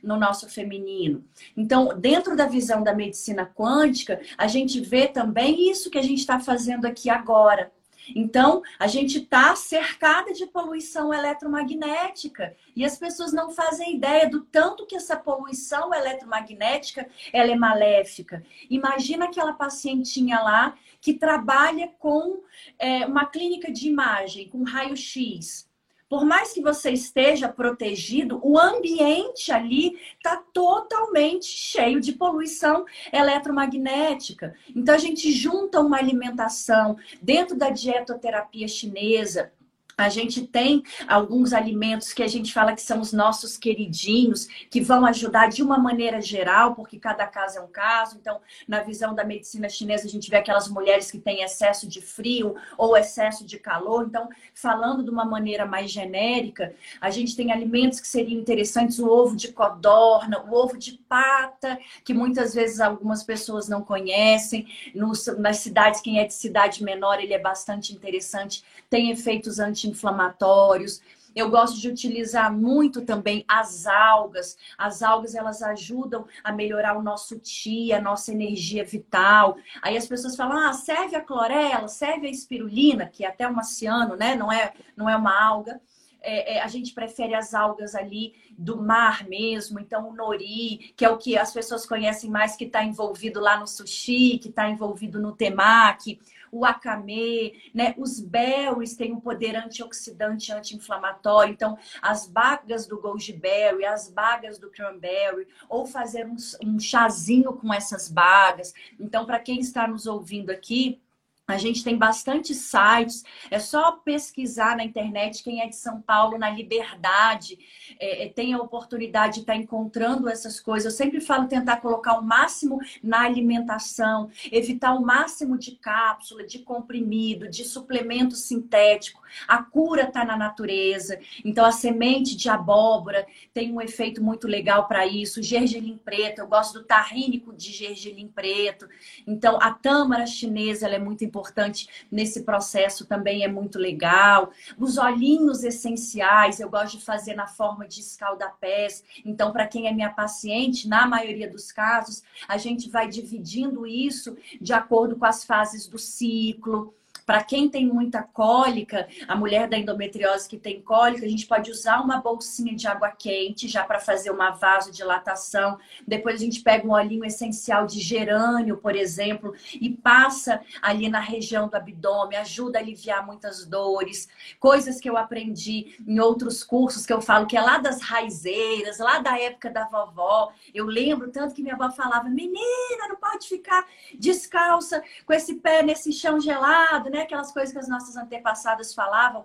[0.02, 1.24] no nosso feminino.
[1.56, 6.18] Então, dentro da visão da medicina quântica, a gente vê também isso que a gente
[6.18, 7.72] está fazendo aqui agora.
[8.14, 14.40] Então, a gente está cercada de poluição eletromagnética e as pessoas não fazem ideia do
[14.40, 18.42] tanto que essa poluição eletromagnética ela é maléfica.
[18.70, 22.42] Imagina aquela pacientinha lá que trabalha com
[22.78, 25.67] é, uma clínica de imagem, com raio-x.
[26.08, 34.54] Por mais que você esteja protegido, o ambiente ali está totalmente cheio de poluição eletromagnética.
[34.74, 39.52] Então a gente junta uma alimentação dentro da dietoterapia chinesa,
[39.98, 44.80] A gente tem alguns alimentos que a gente fala que são os nossos queridinhos, que
[44.80, 48.16] vão ajudar de uma maneira geral, porque cada caso é um caso.
[48.16, 52.00] Então, na visão da medicina chinesa, a gente vê aquelas mulheres que têm excesso de
[52.00, 54.06] frio ou excesso de calor.
[54.06, 59.08] Então, falando de uma maneira mais genérica, a gente tem alimentos que seriam interessantes: o
[59.08, 64.68] ovo de codorna, o ovo de pata, que muitas vezes algumas pessoas não conhecem.
[64.94, 69.87] Nos, nas cidades, quem é de cidade menor, ele é bastante interessante, tem efeitos anti
[69.88, 71.00] anti-inflamatórios.
[71.34, 74.56] Eu gosto de utilizar muito também as algas.
[74.76, 79.56] As algas elas ajudam a melhorar o nosso tia, a nossa energia vital.
[79.82, 83.62] Aí as pessoas falam: "Ah, serve a clorela, serve a espirulina, que é até um
[83.62, 84.34] ciano, né?
[84.34, 85.80] Não é, não é uma alga.
[86.20, 91.04] É, é, a gente prefere as algas ali do mar mesmo, então o nori, que
[91.04, 94.68] é o que as pessoas conhecem mais, que está envolvido lá no sushi, que está
[94.68, 96.18] envolvido no temaki
[96.50, 97.94] o akame, né?
[97.96, 101.52] Os berries têm um poder antioxidante, anti-inflamatório.
[101.52, 107.52] Então, as bagas do goji berry, as bagas do cranberry, ou fazer um, um chazinho
[107.52, 108.72] com essas bagas.
[108.98, 111.00] Então, para quem está nos ouvindo aqui,
[111.48, 116.36] a gente tem bastante sites, é só pesquisar na internet quem é de São Paulo,
[116.36, 117.58] na Liberdade,
[117.98, 120.92] é, é, tem a oportunidade de estar encontrando essas coisas.
[120.92, 126.58] Eu sempre falo tentar colocar o máximo na alimentação, evitar o máximo de cápsula, de
[126.58, 129.22] comprimido, de suplemento sintético.
[129.46, 134.86] A cura está na natureza, então a semente de abóbora tem um efeito muito legal
[134.86, 135.42] para isso.
[135.42, 138.88] Gergelim preto, eu gosto do tarrínico de gergelim preto.
[139.26, 144.50] Então a tâmara chinesa é muito importante nesse processo também é muito legal.
[144.78, 149.04] Os olhinhos essenciais eu gosto de fazer na forma de escaldapés.
[149.24, 154.36] Então, para quem é minha paciente, na maioria dos casos, a gente vai dividindo isso
[154.60, 156.94] de acordo com as fases do ciclo.
[157.28, 161.70] Para quem tem muita cólica, a mulher da endometriose que tem cólica, a gente pode
[161.70, 165.78] usar uma bolsinha de água quente já para fazer uma vasodilatação.
[166.06, 171.20] Depois a gente pega um olhinho essencial de gerânio, por exemplo, e passa ali na
[171.20, 174.26] região do abdômen, ajuda a aliviar muitas dores.
[174.58, 179.00] Coisas que eu aprendi em outros cursos que eu falo que é lá das raizeiras,
[179.00, 180.50] lá da época da vovó.
[180.72, 185.82] Eu lembro tanto que minha avó falava: "Menina, não pode ficar descalça com esse pé
[185.82, 187.24] nesse chão gelado, né?" Né?
[187.24, 189.44] Aquelas coisas que as nossas antepassadas falavam,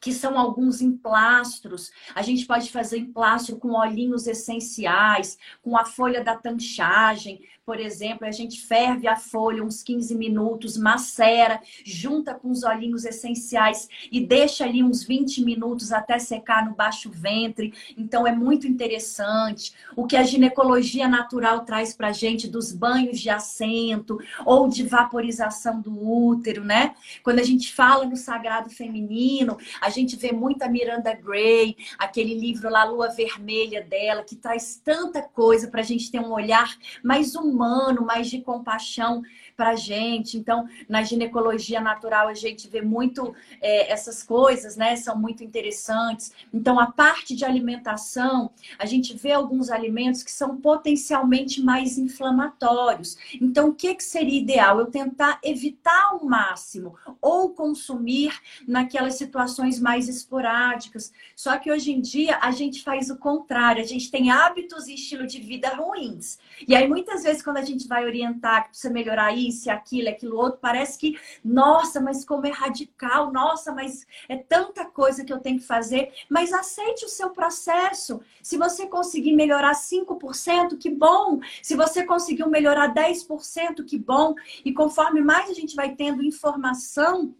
[0.00, 1.90] que são alguns emplastros.
[2.14, 8.26] A gente pode fazer emplastro com olhinhos essenciais, com a folha da tanchagem, por exemplo,
[8.26, 14.24] a gente ferve a folha uns 15 minutos, macera, junta com os olhinhos essenciais e
[14.24, 17.74] deixa ali uns 20 minutos até secar no baixo ventre.
[17.94, 19.74] Então é muito interessante.
[19.94, 25.78] O que a ginecologia natural traz pra gente dos banhos de assento ou de vaporização
[25.78, 26.94] do útero, né?
[27.22, 32.70] Quando a gente fala no sagrado feminino, a gente vê muita Miranda Gray, aquele livro
[32.70, 38.04] lá Lua Vermelha dela, que traz tanta coisa pra gente ter um olhar mais humano,
[38.04, 39.22] mais de compaixão
[39.58, 40.38] para a gente.
[40.38, 44.94] Então, na ginecologia natural, a gente vê muito é, essas coisas, né?
[44.94, 46.32] São muito interessantes.
[46.54, 53.18] Então, a parte de alimentação, a gente vê alguns alimentos que são potencialmente mais inflamatórios.
[53.40, 54.78] Então, o que, que seria ideal?
[54.78, 58.32] Eu tentar evitar ao máximo ou consumir
[58.66, 61.12] naquelas situações mais esporádicas.
[61.34, 64.94] Só que hoje em dia a gente faz o contrário, a gente tem hábitos e
[64.94, 66.38] estilo de vida ruins.
[66.68, 70.36] E aí, muitas vezes, quando a gente vai orientar que precisa melhorar isso, aquilo, aquilo
[70.36, 75.40] outro, parece que, nossa, mas como é radical, nossa, mas é tanta coisa que eu
[75.40, 76.12] tenho que fazer.
[76.28, 78.20] Mas aceite o seu processo.
[78.42, 81.40] Se você conseguir melhorar 5%, que bom.
[81.62, 84.34] Se você conseguiu melhorar 10%, que bom.
[84.64, 87.34] E conforme mais a gente vai tendo informação,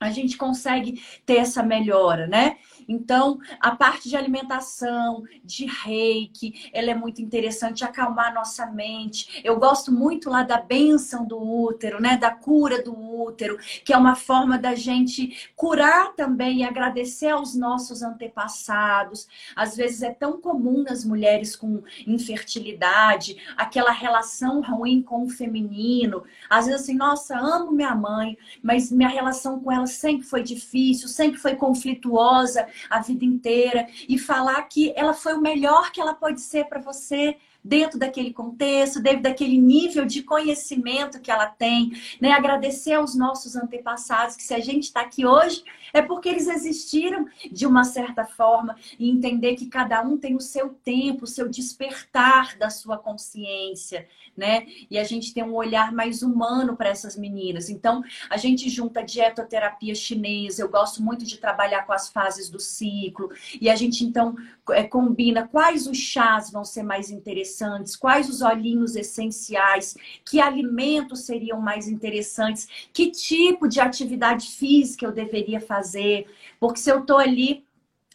[0.00, 2.56] a gente consegue ter essa melhora, né?
[2.90, 9.40] Então, a parte de alimentação, de reiki, ela é muito interessante, acalmar nossa mente.
[9.44, 12.16] Eu gosto muito lá da benção do útero, né?
[12.16, 17.54] Da cura do útero, que é uma forma da gente curar também e agradecer aos
[17.54, 19.28] nossos antepassados.
[19.54, 26.24] Às vezes é tão comum nas mulheres com infertilidade, aquela relação ruim com o feminino.
[26.48, 31.06] Às vezes assim, nossa, amo minha mãe, mas minha relação com ela sempre foi difícil,
[31.06, 36.14] sempre foi conflituosa a vida inteira e falar que ela foi o melhor que ela
[36.14, 41.92] pode ser para você, dentro daquele contexto, dentro daquele nível de conhecimento que ela tem,
[42.20, 42.32] né?
[42.32, 47.26] Agradecer aos nossos antepassados, que se a gente está aqui hoje é porque eles existiram
[47.50, 51.48] de uma certa forma e entender que cada um tem o seu tempo, o seu
[51.48, 54.06] despertar da sua consciência,
[54.36, 54.66] né?
[54.90, 57.68] E a gente tem um olhar mais humano para essas meninas.
[57.68, 62.60] Então, a gente junta dietoterapia chinesa, eu gosto muito de trabalhar com as fases do
[62.60, 63.30] ciclo,
[63.60, 64.36] e a gente então
[64.70, 67.49] é, combina quais os chás vão ser mais interessantes,
[67.96, 75.12] quais os olhinhos essenciais, que alimentos seriam mais interessantes, que tipo de atividade física eu
[75.12, 76.26] deveria fazer,
[76.58, 77.64] porque se eu estou ali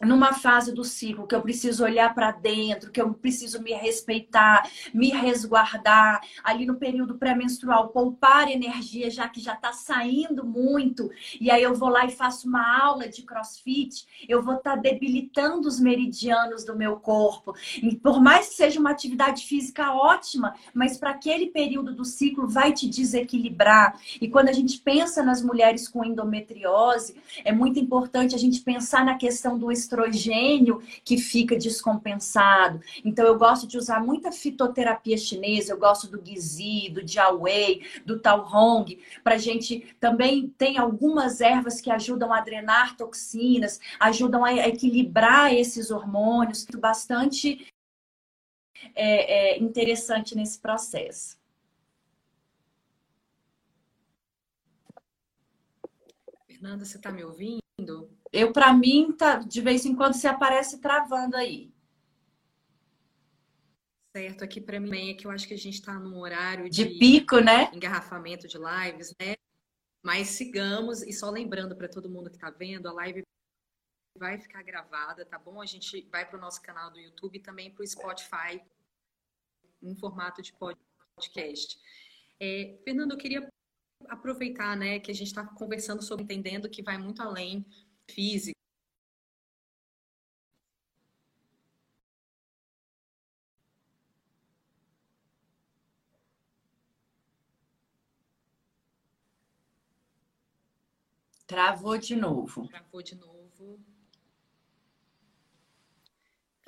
[0.02, 4.68] numa fase do ciclo que eu preciso olhar para dentro, que eu preciso me respeitar,
[4.92, 11.50] me resguardar, ali no período pré-menstrual, poupar energia, já que já está saindo muito, e
[11.50, 15.66] aí eu vou lá e faço uma aula de crossfit, eu vou estar tá debilitando
[15.66, 17.54] os meridianos do meu corpo.
[17.82, 22.46] E por mais que seja uma atividade física ótima, mas para aquele período do ciclo
[22.46, 23.98] vai te desequilibrar.
[24.20, 29.04] E quando a gente pensa nas mulheres com endometriose, é muito importante a gente pensar
[29.04, 32.80] na questão do estrogênio que fica descompensado.
[33.04, 38.20] Então, eu gosto de usar muita fitoterapia chinesa, eu gosto do Gizi, do Jiawei, do
[38.52, 45.54] Hong, para gente também tem algumas ervas que ajudam a drenar toxinas, ajudam a equilibrar
[45.54, 47.66] esses hormônios, bastante
[48.94, 51.38] é, é, interessante nesse processo.
[56.46, 58.15] Fernanda, você está me ouvindo?
[58.32, 61.72] Eu, para mim, tá, de vez em quando se aparece travando aí.
[64.16, 66.84] Certo, aqui para mim é que eu acho que a gente está num horário de,
[66.84, 67.70] de, pico, né?
[67.74, 69.36] Engarrafamento de lives, né?
[70.02, 73.22] Mas sigamos, e só lembrando para todo mundo que está vendo, a live
[74.18, 75.60] vai ficar gravada, tá bom?
[75.60, 78.62] A gente vai para o nosso canal do YouTube e também para o Spotify,
[79.82, 81.78] em formato de podcast.
[82.40, 83.46] É, Fernando, eu queria
[84.08, 87.66] aproveitar, né, que a gente está conversando sobre entendendo que vai muito além
[88.08, 88.56] físico.
[101.46, 102.66] Travou de novo.
[102.68, 103.78] Travou de novo.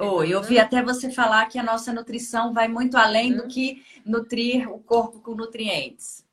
[0.00, 3.84] Oi, eu vi até você falar que a nossa nutrição vai muito além do que
[4.06, 6.24] nutrir o corpo com nutrientes.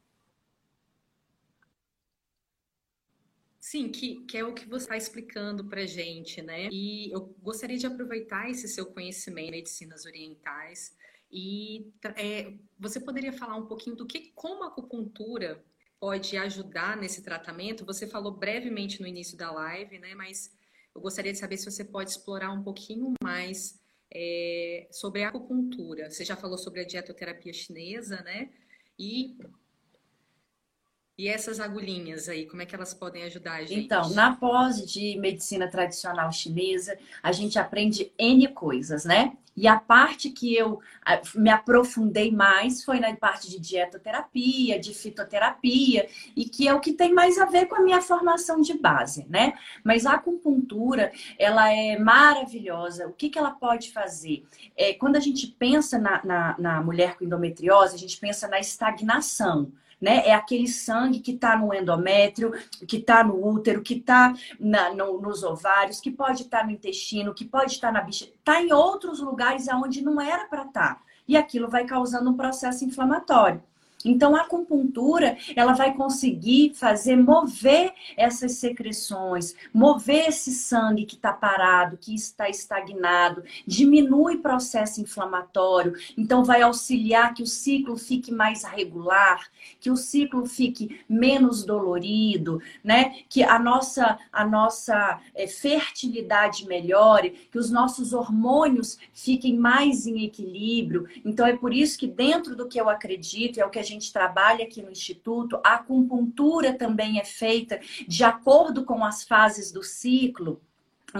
[3.76, 6.70] Sim, que, que é o que você está explicando para gente, né?
[6.72, 10.96] E eu gostaria de aproveitar esse seu conhecimento em medicinas orientais
[11.30, 15.62] e é, você poderia falar um pouquinho do que, como a acupuntura
[16.00, 17.86] pode ajudar nesse tratamento?
[17.86, 20.16] Você falou brevemente no início da live, né?
[20.16, 20.56] Mas
[20.96, 23.78] eu gostaria de saber se você pode explorar um pouquinho mais
[24.10, 26.10] é, sobre a acupuntura.
[26.10, 28.54] Você já falou sobre a dietoterapia chinesa, né?
[28.98, 29.38] E
[31.18, 33.86] e essas agulhinhas aí, como é que elas podem ajudar a gente?
[33.86, 39.32] Então, na pós de medicina tradicional chinesa, a gente aprende N coisas, né?
[39.56, 40.82] E a parte que eu
[41.34, 46.92] me aprofundei mais foi na parte de dietoterapia, de fitoterapia, e que é o que
[46.92, 49.54] tem mais a ver com a minha formação de base, né?
[49.82, 53.08] Mas a acupuntura, ela é maravilhosa.
[53.08, 54.46] O que, que ela pode fazer?
[54.76, 58.60] É, quando a gente pensa na, na, na mulher com endometriose, a gente pensa na
[58.60, 59.72] estagnação
[60.06, 60.22] né?
[60.28, 62.54] É aquele sangue que está no endométrio,
[62.88, 67.34] que está no útero, que está no, nos ovários, que pode estar tá no intestino,
[67.34, 70.96] que pode estar tá na bicha, está em outros lugares aonde não era para estar.
[70.96, 71.02] Tá.
[71.28, 73.64] E aquilo vai causando um processo inflamatório.
[74.06, 81.34] Então, a acupuntura, ela vai conseguir fazer mover essas secreções, mover esse sangue que está
[81.34, 85.94] parado, que está estagnado, diminui o processo inflamatório.
[86.16, 89.48] Então, vai auxiliar que o ciclo fique mais regular,
[89.80, 93.16] que o ciclo fique menos dolorido, né?
[93.28, 100.24] Que a nossa, a nossa é, fertilidade melhore, que os nossos hormônios fiquem mais em
[100.24, 101.08] equilíbrio.
[101.24, 103.95] Então, é por isso que dentro do que eu acredito, é o que a gente
[103.96, 109.72] gente trabalha aqui no Instituto, a acupuntura também é feita de acordo com as fases
[109.72, 110.62] do ciclo.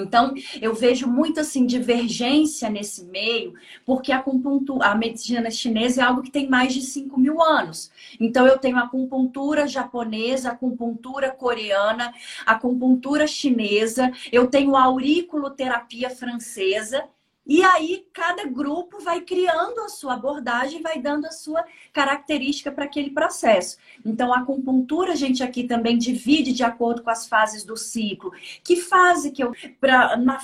[0.02, 3.54] Então, eu vejo muito assim divergência nesse meio,
[3.86, 7.92] porque a acupuntura, a medicina chinesa é algo que tem mais de 5 mil anos.
[8.20, 12.14] Então, eu tenho acupuntura japonesa, acupuntura coreana,
[12.46, 17.08] acupuntura chinesa, eu tenho auriculoterapia francesa,
[17.46, 22.86] e aí, cada grupo vai criando a sua abordagem, vai dando a sua característica para
[22.86, 23.78] aquele processo.
[24.04, 28.32] Então, a acupuntura, a gente aqui também divide de acordo com as fases do ciclo.
[28.64, 29.54] Que fase que eu.
[29.80, 30.40] Pra, na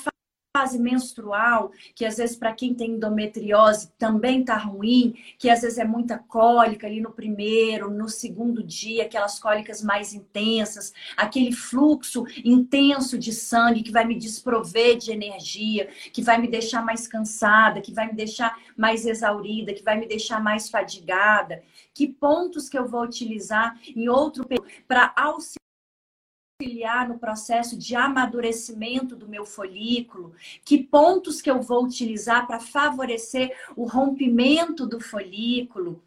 [0.55, 5.77] fase menstrual, que às vezes para quem tem endometriose também tá ruim, que às vezes
[5.77, 12.25] é muita cólica ali no primeiro, no segundo dia, aquelas cólicas mais intensas, aquele fluxo
[12.43, 17.79] intenso de sangue que vai me desprover de energia, que vai me deixar mais cansada,
[17.79, 21.63] que vai me deixar mais exaurida, que vai me deixar mais fadigada.
[21.93, 24.45] Que pontos que eu vou utilizar em outro
[24.87, 25.61] para auxiliar
[26.62, 30.34] auxiliar no processo de amadurecimento do meu folículo,
[30.64, 36.01] que pontos que eu vou utilizar para favorecer o rompimento do folículo,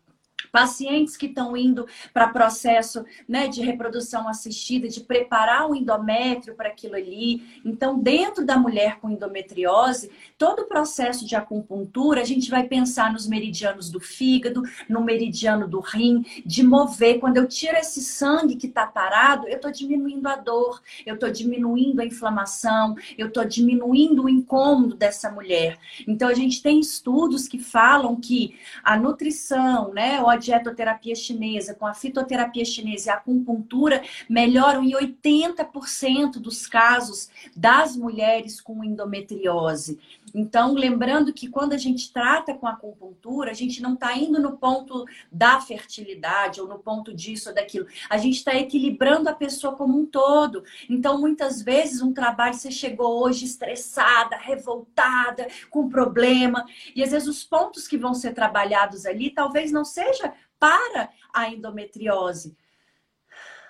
[0.54, 6.68] pacientes que estão indo para processo né, de reprodução assistida, de preparar o endométrio para
[6.68, 7.60] aquilo ali.
[7.64, 13.12] Então, dentro da mulher com endometriose, todo o processo de acupuntura, a gente vai pensar
[13.12, 17.18] nos meridianos do fígado, no meridiano do rim, de mover.
[17.18, 21.32] Quando eu tiro esse sangue que está parado, eu estou diminuindo a dor, eu estou
[21.32, 25.80] diminuindo a inflamação, eu estou diminuindo o incômodo dessa mulher.
[26.06, 31.94] Então, a gente tem estudos que falam que a nutrição, né, dietoterapia chinesa, com a
[31.94, 39.98] fitoterapia chinesa e a acupuntura, melhoram em 80% dos casos das mulheres com endometriose.
[40.34, 44.40] Então, lembrando que quando a gente trata com a acupuntura, a gente não está indo
[44.40, 47.86] no ponto da fertilidade ou no ponto disso ou daquilo.
[48.10, 50.64] A gente está equilibrando a pessoa como um todo.
[50.90, 57.28] Então, muitas vezes, um trabalho, você chegou hoje estressada, revoltada, com problema, e às vezes
[57.28, 60.33] os pontos que vão ser trabalhados ali talvez não seja
[60.64, 62.56] para a endometriose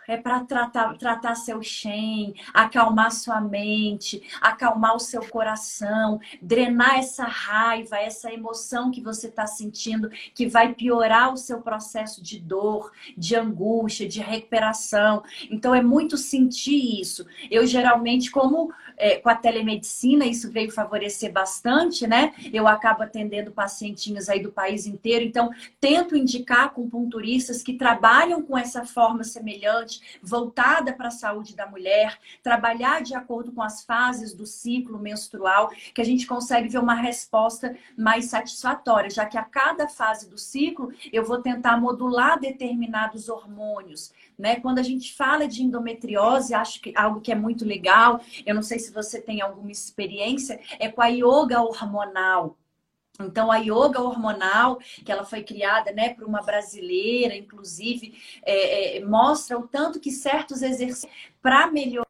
[0.06, 7.24] é para tratar, tratar seu Shen, acalmar sua mente, acalmar o seu coração, drenar essa
[7.24, 12.92] raiva, essa emoção que você está sentindo, que vai piorar o seu processo de dor,
[13.16, 15.22] de angústia, de recuperação.
[15.50, 17.26] Então, é muito sentir isso.
[17.50, 22.32] Eu, geralmente, como é, com a telemedicina, isso veio favorecer bastante, né?
[22.52, 25.50] Eu acabo atendendo pacientinhos aí do país inteiro, então,
[25.80, 32.18] tento indicar acupunturistas que trabalham com essa forma semelhante voltada para a saúde da mulher,
[32.42, 36.94] trabalhar de acordo com as fases do ciclo menstrual, que a gente consegue ver uma
[36.94, 43.28] resposta mais satisfatória, já que a cada fase do ciclo eu vou tentar modular determinados
[43.28, 44.12] hormônios.
[44.38, 44.56] Né?
[44.56, 48.62] Quando a gente fala de endometriose, acho que algo que é muito legal, eu não
[48.62, 52.56] sei se você tem alguma experiência, é com a yoga hormonal.
[53.20, 59.04] Então, a yoga hormonal, que ela foi criada né, por uma brasileira, inclusive, é, é,
[59.04, 61.10] mostra o tanto que certos exercícios
[61.40, 62.04] para melhorar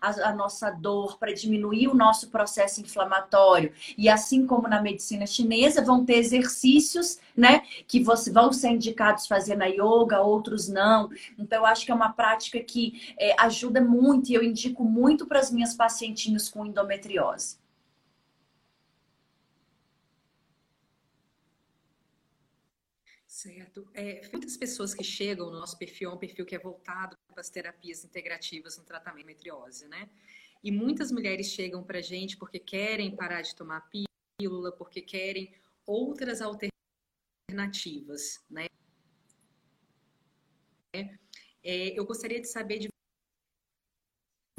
[0.00, 3.72] a, nossa dor, para diminuir o nosso processo inflamatório.
[3.96, 9.56] E assim como na medicina chinesa, vão ter exercícios, né, que vão ser indicados fazer
[9.56, 11.10] na yoga, outros não.
[11.38, 15.26] Então, eu acho que é uma prática que é, ajuda muito e eu indico muito
[15.26, 17.57] para as minhas pacientinhas com endometriose.
[23.38, 23.88] Certo.
[23.94, 27.40] É, muitas pessoas que chegam no nosso perfil é um perfil que é voltado para
[27.40, 30.10] as terapias integrativas no tratamento de metriose, né?
[30.60, 33.88] E muitas mulheres chegam para a gente porque querem parar de tomar
[34.40, 35.54] pílula, porque querem
[35.86, 38.66] outras alternativas, né?
[41.62, 42.88] É, eu gostaria de saber de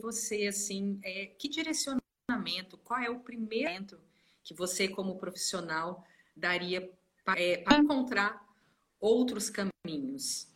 [0.02, 4.00] você, assim, é, que direcionamento, qual é o primeiro
[4.42, 6.90] que você, como profissional, daria
[7.26, 8.48] para é, encontrar
[9.00, 10.48] outros caminhos?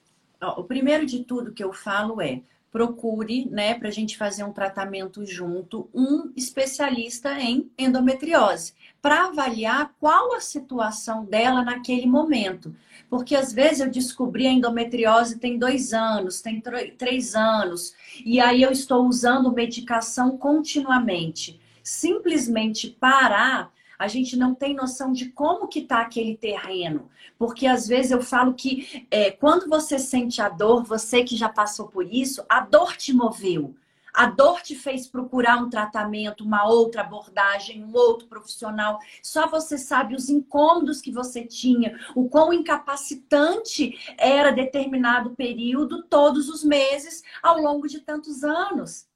[0.58, 2.42] O primeiro de tudo que eu falo é
[2.74, 9.94] procure, né, para a gente fazer um tratamento junto, um especialista em endometriose, para avaliar
[10.00, 12.76] qual a situação dela naquele momento.
[13.12, 16.64] Porque às vezes eu descobri a endometriose tem dois anos, tem
[16.98, 17.94] três anos,
[18.26, 21.62] e aí eu estou usando medicação continuamente.
[21.84, 23.72] Simplesmente parar
[24.04, 27.10] a gente não tem noção de como que está aquele terreno.
[27.40, 31.48] Porque às vezes eu falo que é, quando você sente a dor, você que já
[31.48, 33.74] passou por isso, a dor te moveu.
[34.14, 39.00] A dor te fez procurar um tratamento, uma outra abordagem, um outro profissional.
[39.22, 46.50] Só você sabe os incômodos que você tinha, o quão incapacitante era determinado período, todos
[46.50, 49.08] os meses, ao longo de tantos anos.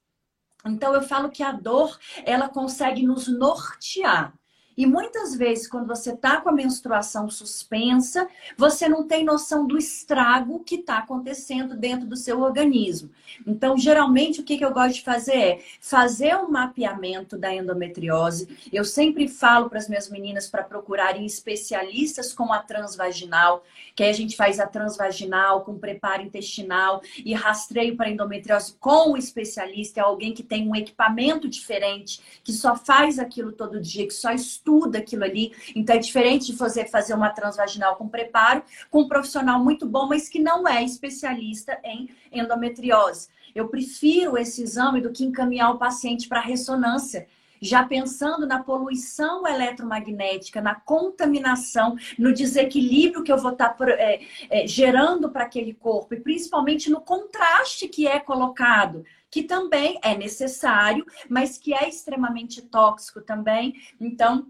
[0.64, 4.32] Então eu falo que a dor, ela consegue nos nortear.
[4.78, 9.76] E muitas vezes, quando você está com a menstruação suspensa, você não tem noção do
[9.76, 13.10] estrago que está acontecendo dentro do seu organismo.
[13.44, 18.56] Então, geralmente, o que, eu gosto de fazer é fazer um mapeamento da endometriose.
[18.72, 23.64] Eu sempre falo para as minhas meninas para procurarem especialistas com a transvaginal,
[23.96, 29.10] que aí a gente faz a transvaginal com preparo intestinal e rastreio para endometriose com
[29.10, 34.06] o especialista, é alguém que tem um equipamento diferente, que só faz aquilo todo dia,
[34.06, 35.52] que só estuda estuda aquilo ali.
[35.74, 40.06] Então é diferente de você fazer uma transvaginal com preparo com um profissional muito bom,
[40.06, 43.28] mas que não é especialista em endometriose.
[43.54, 47.26] Eu prefiro esse exame do que encaminhar o paciente para ressonância
[47.60, 54.20] já pensando na poluição eletromagnética, na contaminação, no desequilíbrio que eu vou estar tá, é,
[54.48, 60.16] é, gerando para aquele corpo, e principalmente no contraste que é colocado que também é
[60.16, 63.74] necessário, mas que é extremamente tóxico também.
[64.00, 64.46] Então,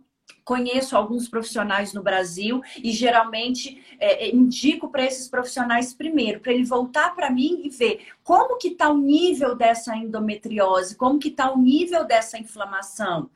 [0.49, 6.55] conheço alguns profissionais no Brasil e geralmente é, é indico para esses profissionais primeiro, para
[6.55, 11.29] ele voltar para mim e ver como que está o nível dessa endometriose, como que
[11.29, 13.29] está o nível dessa inflamação.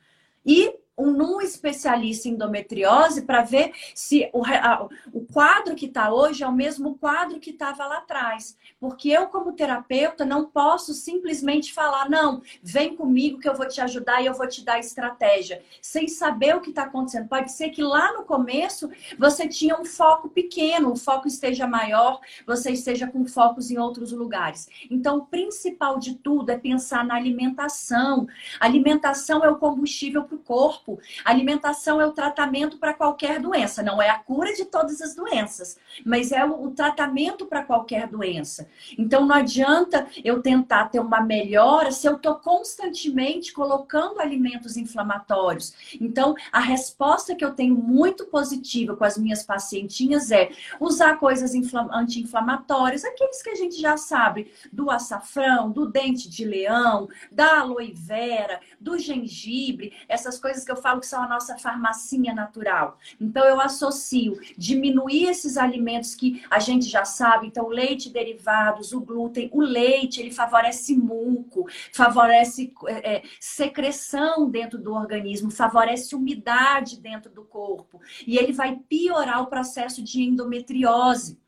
[0.44, 6.42] E num especialista em endometriose para ver se o, a, o quadro que está hoje
[6.42, 8.56] é o mesmo quadro que estava lá atrás.
[8.78, 13.80] Porque eu, como terapeuta, não posso simplesmente falar, não, vem comigo que eu vou te
[13.80, 17.28] ajudar e eu vou te dar estratégia, sem saber o que está acontecendo.
[17.28, 22.20] Pode ser que lá no começo você tinha um foco pequeno, o foco esteja maior,
[22.46, 24.68] você esteja com focos em outros lugares.
[24.90, 28.26] Então, o principal de tudo é pensar na alimentação.
[28.60, 31.02] Alimentação é o combustível para o corpo corpo.
[31.24, 33.82] alimentação é o tratamento para qualquer doença.
[33.82, 38.68] Não é a cura de todas as doenças, mas é o, tratamento para qualquer doença.
[38.98, 45.74] Então não adianta eu tentar ter uma melhora se eu estou constantemente colocando alimentos inflamatórios.
[46.00, 51.52] Então a resposta que eu tenho muito positiva com as minhas pacientinhas é usar coisas
[51.92, 57.92] anti-inflamatórias, aqueles que a gente já sabe, do açafrão, do dente de leão, da aloe
[57.92, 62.98] vera, do gengibre, essas coisas que eu falo que são a nossa farmacinha natural.
[63.20, 69.00] Então eu associo diminuir esses alimentos que a gente já sabe, então leite derivados, o
[69.00, 77.00] glúten, o leite, ele favorece muco, favorece é, é, secreção dentro do organismo, favorece umidade
[77.00, 81.41] dentro do corpo e ele vai piorar o processo de endometriose.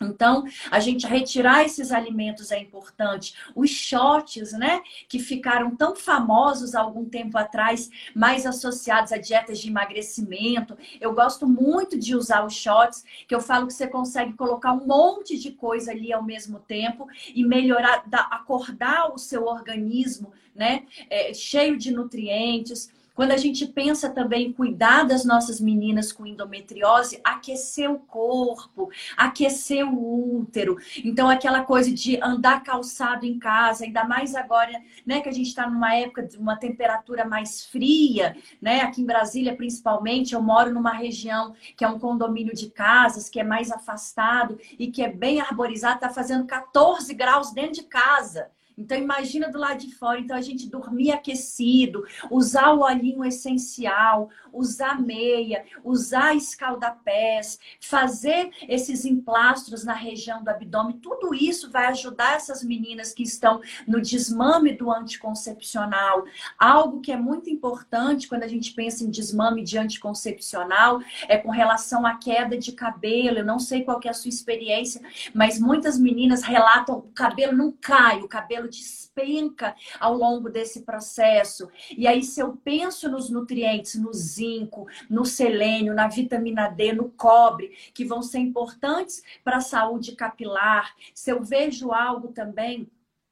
[0.00, 3.34] Então, a gente retirar esses alimentos é importante.
[3.54, 9.58] Os shots, né, que ficaram tão famosos há algum tempo atrás, mais associados a dietas
[9.58, 10.76] de emagrecimento.
[11.00, 14.86] Eu gosto muito de usar os shots, que eu falo que você consegue colocar um
[14.86, 21.32] monte de coisa ali ao mesmo tempo e melhorar, acordar o seu organismo, né, é,
[21.32, 22.90] cheio de nutrientes.
[23.22, 28.90] Quando a gente pensa também em cuidar das nossas meninas com endometriose, aquecer o corpo,
[29.16, 30.76] aquecer o útero.
[31.04, 34.72] Então, aquela coisa de andar calçado em casa, ainda mais agora,
[35.06, 38.80] né, que a gente está numa época de uma temperatura mais fria, né?
[38.80, 43.38] Aqui em Brasília, principalmente, eu moro numa região que é um condomínio de casas, que
[43.38, 48.50] é mais afastado e que é bem arborizado, está fazendo 14 graus dentro de casa.
[48.82, 54.28] Então imagina do lado de fora, então a gente dormir aquecido, usar o olhinho essencial,
[54.52, 62.34] usar meia, usar escaldapés, fazer esses emplastros na região do abdômen, tudo isso vai ajudar
[62.34, 66.24] essas meninas que estão no desmame do anticoncepcional.
[66.58, 71.50] Algo que é muito importante quando a gente pensa em desmame de anticoncepcional é com
[71.50, 73.38] relação à queda de cabelo.
[73.38, 75.00] Eu não sei qual é a sua experiência,
[75.32, 81.68] mas muitas meninas relatam o cabelo não cai, o cabelo despenca ao longo desse processo.
[81.96, 87.10] E aí, se eu penso nos nutrientes, no zinco, no selênio, na vitamina D, no
[87.10, 92.90] cobre, que vão ser importantes para a saúde capilar, se eu vejo algo também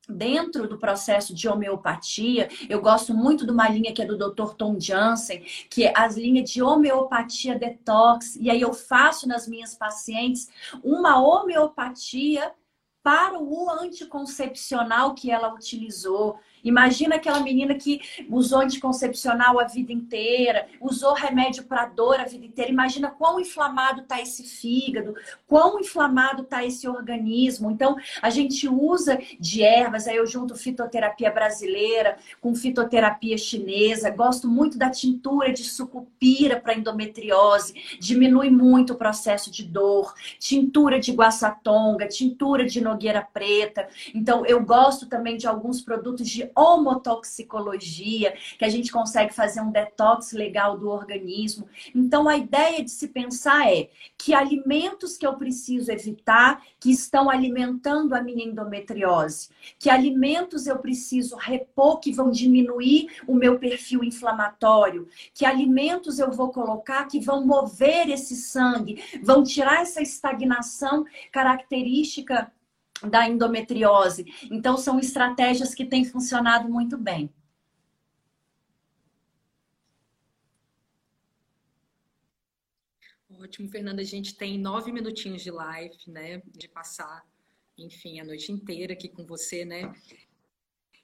[0.09, 4.55] dentro do processo de homeopatia, eu gosto muito de uma linha que é do Dr.
[4.55, 9.75] Tom Jansen, que é as linhas de homeopatia detox, e aí eu faço nas minhas
[9.75, 10.49] pacientes
[10.83, 12.53] uma homeopatia
[13.03, 16.39] para o anticoncepcional que ela utilizou.
[16.63, 22.47] Imagina aquela menina que usou anticoncepcional a vida inteira, usou remédio para dor a vida
[22.47, 22.71] inteira.
[22.71, 25.15] Imagina quão inflamado está esse fígado,
[25.47, 27.71] quão inflamado está esse organismo.
[27.71, 34.11] Então, a gente usa de ervas, aí eu junto fitoterapia brasileira com fitoterapia chinesa.
[34.11, 40.15] Gosto muito da tintura de sucupira para endometriose, diminui muito o processo de dor.
[40.39, 43.89] Tintura de guaçatonga, tintura de nogueira preta.
[44.15, 49.71] Então, eu gosto também de alguns produtos de homotoxicologia, que a gente consegue fazer um
[49.71, 51.69] detox legal do organismo.
[51.95, 57.31] Então, a ideia de se pensar é que alimentos que eu preciso evitar, que estão
[57.31, 59.49] alimentando a minha endometriose,
[59.79, 66.31] que alimentos eu preciso repor, que vão diminuir o meu perfil inflamatório, que alimentos eu
[66.31, 72.51] vou colocar que vão mover esse sangue, vão tirar essa estagnação característica
[73.09, 74.25] da endometriose.
[74.51, 77.33] Então, são estratégias que têm funcionado muito bem.
[83.29, 84.03] Ótimo, Fernanda.
[84.03, 86.43] A gente tem nove minutinhos de live, né?
[86.47, 87.25] De passar,
[87.79, 89.95] enfim, a noite inteira aqui com você, né?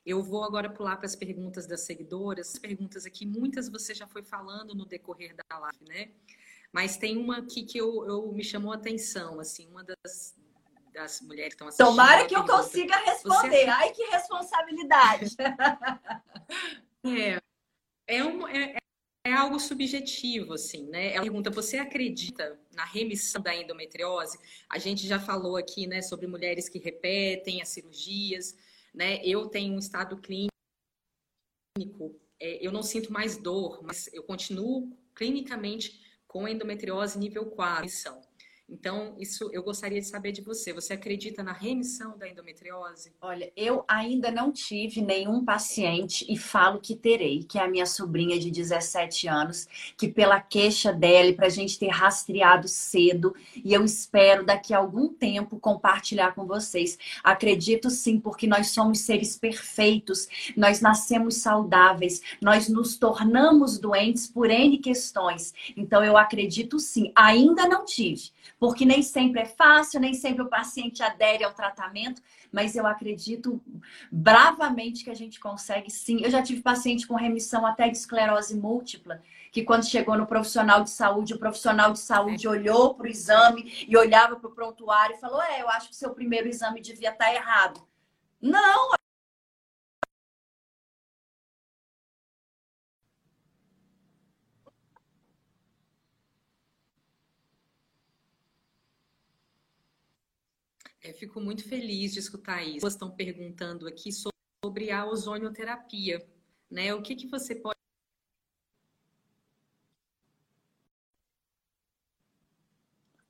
[0.05, 2.55] Eu vou agora pular para as perguntas das seguidoras.
[2.55, 6.13] As perguntas aqui, muitas você já foi falando no decorrer da live, né?
[6.71, 10.37] Mas tem uma aqui que eu, eu me chamou a atenção, assim, uma das,
[10.97, 11.89] das mulheres estão assistindo.
[11.89, 13.65] Tomara que eu consiga responder.
[13.65, 13.69] Você...
[13.69, 15.37] Ai, que responsabilidade!
[17.05, 17.39] é,
[18.09, 18.77] é, um, é,
[19.27, 21.13] é, algo subjetivo, assim, né?
[21.13, 24.39] Ela pergunta: você acredita na remissão da endometriose?
[24.71, 28.57] A gente já falou aqui, né, sobre mulheres que repetem as cirurgias,
[28.95, 29.21] né?
[29.23, 30.51] Eu tenho um estado clínico,
[32.41, 37.81] é, eu não sinto mais dor, mas eu continuo clinicamente com endometriose nível 4.
[37.81, 38.26] Remissão.
[38.69, 40.73] Então, isso eu gostaria de saber de você.
[40.73, 43.13] Você acredita na remissão da endometriose?
[43.21, 47.87] Olha, eu ainda não tive nenhum paciente e falo que terei, que é a minha
[47.87, 53.73] sobrinha de 17 anos, que pela queixa dela, para a gente ter rastreado cedo, e
[53.73, 56.99] eu espero daqui a algum tempo compartilhar com vocês.
[57.23, 64.51] Acredito sim, porque nós somos seres perfeitos, nós nascemos saudáveis, nós nos tornamos doentes por
[64.51, 65.55] N questões.
[65.77, 67.13] Então, eu acredito sim.
[67.15, 72.23] Ainda não tive porque nem sempre é fácil, nem sempre o paciente adere ao tratamento,
[72.51, 73.61] mas eu acredito
[74.11, 76.21] bravamente que a gente consegue sim.
[76.23, 80.83] Eu já tive paciente com remissão até de esclerose múltipla, que quando chegou no profissional
[80.83, 85.17] de saúde, o profissional de saúde olhou para o exame e olhava para o prontuário
[85.17, 87.87] e falou: É, eu acho que o seu primeiro exame devia estar errado.
[88.41, 88.91] Não,
[101.03, 102.81] É, fico muito feliz de escutar isso.
[102.81, 106.27] Vocês estão perguntando aqui sobre a ozonioterapia,
[106.71, 106.95] né?
[106.95, 107.77] O que, que você pode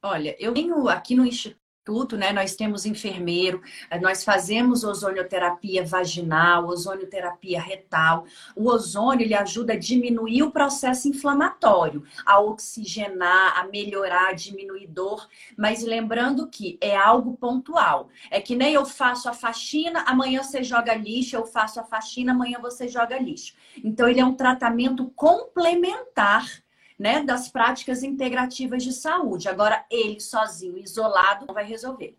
[0.02, 2.32] Olha, eu tenho aqui no Instituto instituto, né?
[2.32, 8.24] Nós temos enfermeiro, eh, nós fazemos ozonioterapia vaginal, ozonioterapia retal.
[8.56, 14.88] O ozônio ele ajuda a diminuir o processo inflamatório, a oxigenar, a melhorar, a diminuir
[14.88, 18.08] dor, mas lembrando que é algo pontual.
[18.30, 22.32] É que nem eu faço a faxina, amanhã você joga lixo, eu faço a faxina,
[22.32, 23.54] amanhã você joga lixo.
[23.84, 26.65] Então ele é um tratamento complementar
[26.98, 29.48] né, das práticas integrativas de saúde.
[29.48, 32.16] Agora, ele sozinho, isolado, não vai resolver.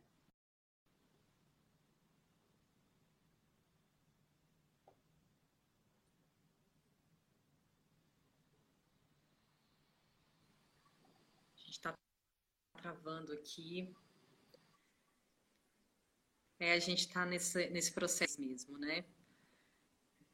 [11.56, 11.96] A gente está
[12.82, 13.94] travando aqui.
[16.60, 19.06] É, a gente está nesse, nesse processo mesmo, né?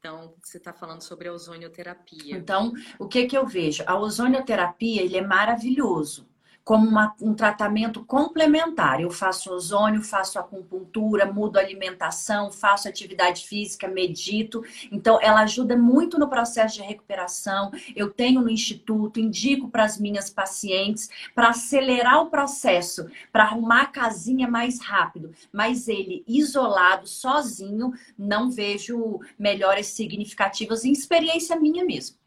[0.04, 2.36] Então, você está falando sobre a ozonioterapia.
[2.36, 3.82] Então, o que, que eu vejo?
[3.86, 6.28] A ozonioterapia ele é maravilhoso
[6.64, 9.00] como uma, um tratamento complementar.
[9.00, 14.64] Eu faço ozônio, faço acupuntura, mudo alimentação, faço atividade física, medito.
[14.90, 17.70] Então, ela ajuda muito no processo de recuperação.
[17.94, 23.82] Eu tenho no instituto, indico para as minhas pacientes para acelerar o processo, para arrumar
[23.82, 25.32] a casinha mais rápido.
[25.52, 32.23] Mas ele isolado, sozinho, não vejo melhores significativas em experiência minha mesmo.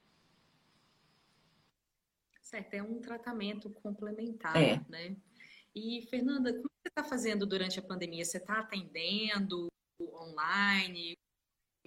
[2.47, 4.81] Certo, é um tratamento complementar, é.
[4.87, 5.17] né?
[5.75, 8.23] E, Fernanda, como você está fazendo durante a pandemia?
[8.23, 9.67] Você está atendendo
[10.01, 11.13] online?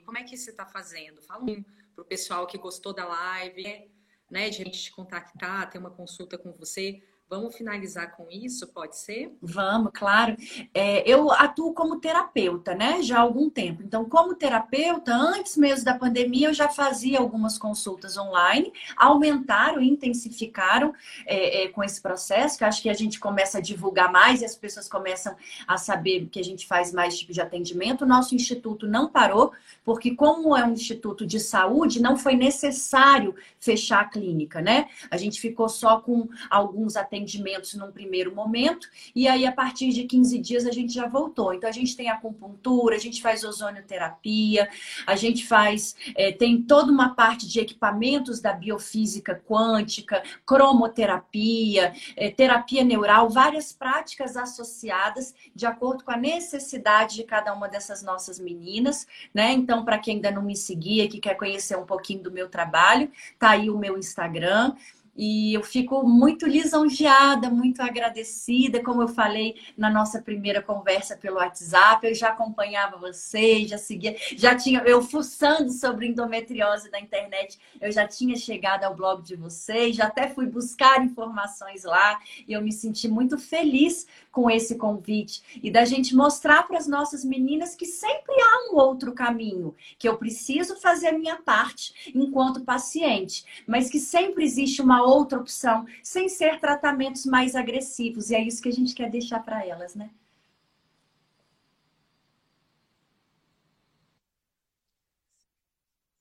[0.04, 1.22] Como é que você está fazendo?
[1.22, 1.62] Fala um
[1.94, 3.90] para o pessoal que gostou da live,
[4.30, 4.50] né?
[4.50, 7.02] De a gente te contactar, ter uma consulta com você.
[7.30, 9.32] Vamos finalizar com isso, pode ser?
[9.40, 10.36] Vamos, claro.
[10.74, 13.04] É, eu atuo como terapeuta, né?
[13.04, 13.84] Já há algum tempo.
[13.84, 20.92] Então, como terapeuta, antes mesmo da pandemia, eu já fazia algumas consultas online, aumentaram, intensificaram
[21.24, 24.44] é, é, com esse processo, que acho que a gente começa a divulgar mais e
[24.44, 25.36] as pessoas começam
[25.68, 28.02] a saber que a gente faz mais tipo de atendimento.
[28.02, 29.52] O nosso instituto não parou,
[29.84, 34.88] porque como é um instituto de saúde, não foi necessário fechar a clínica, né?
[35.08, 39.90] A gente ficou só com alguns atendimentos atendimentos num primeiro momento, e aí a partir
[39.90, 41.52] de 15 dias a gente já voltou.
[41.52, 44.68] Então a gente tem acupuntura, a gente faz ozonioterapia,
[45.06, 52.30] a gente faz, é, tem toda uma parte de equipamentos da biofísica quântica, cromoterapia, é,
[52.30, 58.40] terapia neural, várias práticas associadas de acordo com a necessidade de cada uma dessas nossas
[58.40, 59.52] meninas, né?
[59.52, 63.10] Então, para quem ainda não me seguia, que quer conhecer um pouquinho do meu trabalho,
[63.38, 64.74] tá aí o meu Instagram.
[65.22, 68.82] E eu fico muito lisonjeada, muito agradecida.
[68.82, 74.16] Como eu falei na nossa primeira conversa pelo WhatsApp, eu já acompanhava vocês, já seguia,
[74.34, 79.36] já tinha, eu fuçando sobre endometriose na internet, eu já tinha chegado ao blog de
[79.36, 82.18] vocês, já até fui buscar informações lá
[82.48, 86.86] e eu me senti muito feliz com esse convite e da gente mostrar para as
[86.86, 92.12] nossas meninas que sempre há um outro caminho, que eu preciso fazer a minha parte
[92.14, 98.30] enquanto paciente, mas que sempre existe uma outra opção, sem ser tratamentos mais agressivos.
[98.30, 100.10] E é isso que a gente quer deixar para elas, né?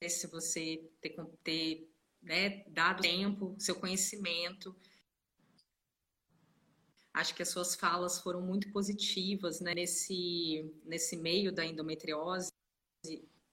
[0.07, 1.89] Se você ter, ter
[2.21, 4.75] né, dado tempo, seu conhecimento.
[7.19, 12.49] Acho que as suas falas foram muito positivas né, nesse, nesse meio da endometriose.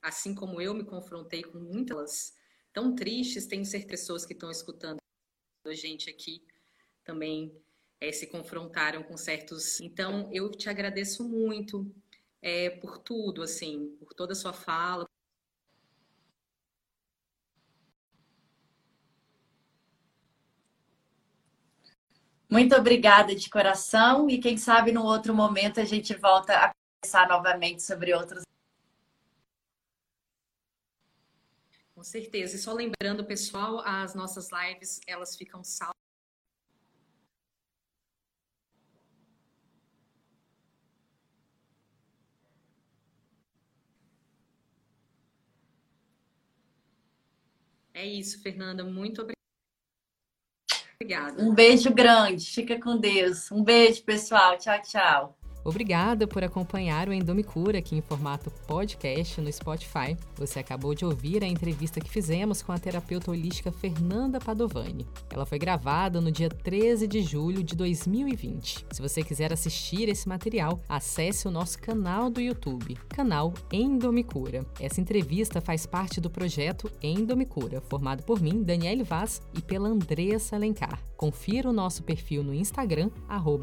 [0.01, 2.33] Assim como eu me confrontei com muitas
[2.73, 4.99] tão tristes, tenho certeza pessoas que estão escutando
[5.65, 6.47] a gente aqui
[7.03, 7.61] também
[8.01, 9.81] é, se confrontaram com certos.
[9.81, 11.93] Então, eu te agradeço muito
[12.41, 15.09] é, por tudo, assim, por toda a sua fala.
[22.49, 26.73] Muito obrigada de coração e quem sabe no outro momento a gente volta a
[27.03, 28.43] conversar novamente sobre outros.
[31.95, 32.57] Com certeza.
[32.57, 35.97] E só lembrando, pessoal, as nossas lives, elas ficam salvas.
[47.95, 48.85] É isso, Fernanda.
[48.85, 49.46] Muito obrigada.
[51.39, 52.47] Um beijo grande.
[52.47, 53.51] Fica com Deus.
[53.51, 54.57] Um beijo, pessoal.
[54.59, 55.36] Tchau, tchau.
[55.67, 60.17] Obrigada por acompanhar o Endomicura aqui em formato podcast no Spotify.
[60.37, 65.05] Você acabou de ouvir a entrevista que fizemos com a terapeuta holística Fernanda Padovani.
[65.29, 68.87] Ela foi gravada no dia 13 de julho de 2020.
[68.93, 74.65] Se você quiser assistir esse material, acesse o nosso canal do YouTube, canal Endomicura.
[74.79, 80.55] Essa entrevista faz parte do projeto Endomicura, formado por mim, Daniele Vaz, e pela Andressa
[80.55, 81.03] Alencar.
[81.17, 83.11] Confira o nosso perfil no Instagram,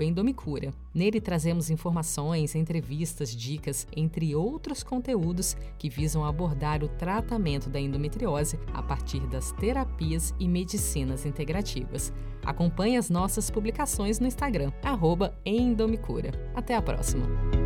[0.02, 0.74] Endomicura.
[0.94, 8.60] Nele trazemos informações, entrevistas, dicas, entre outros conteúdos que visam abordar o tratamento da endometriose
[8.74, 12.14] a partir das terapias e medicinas integrativas.
[12.46, 14.72] Acompanhe as nossas publicações no Instagram,
[15.46, 16.32] Endomicura.
[16.54, 17.63] Até a próxima!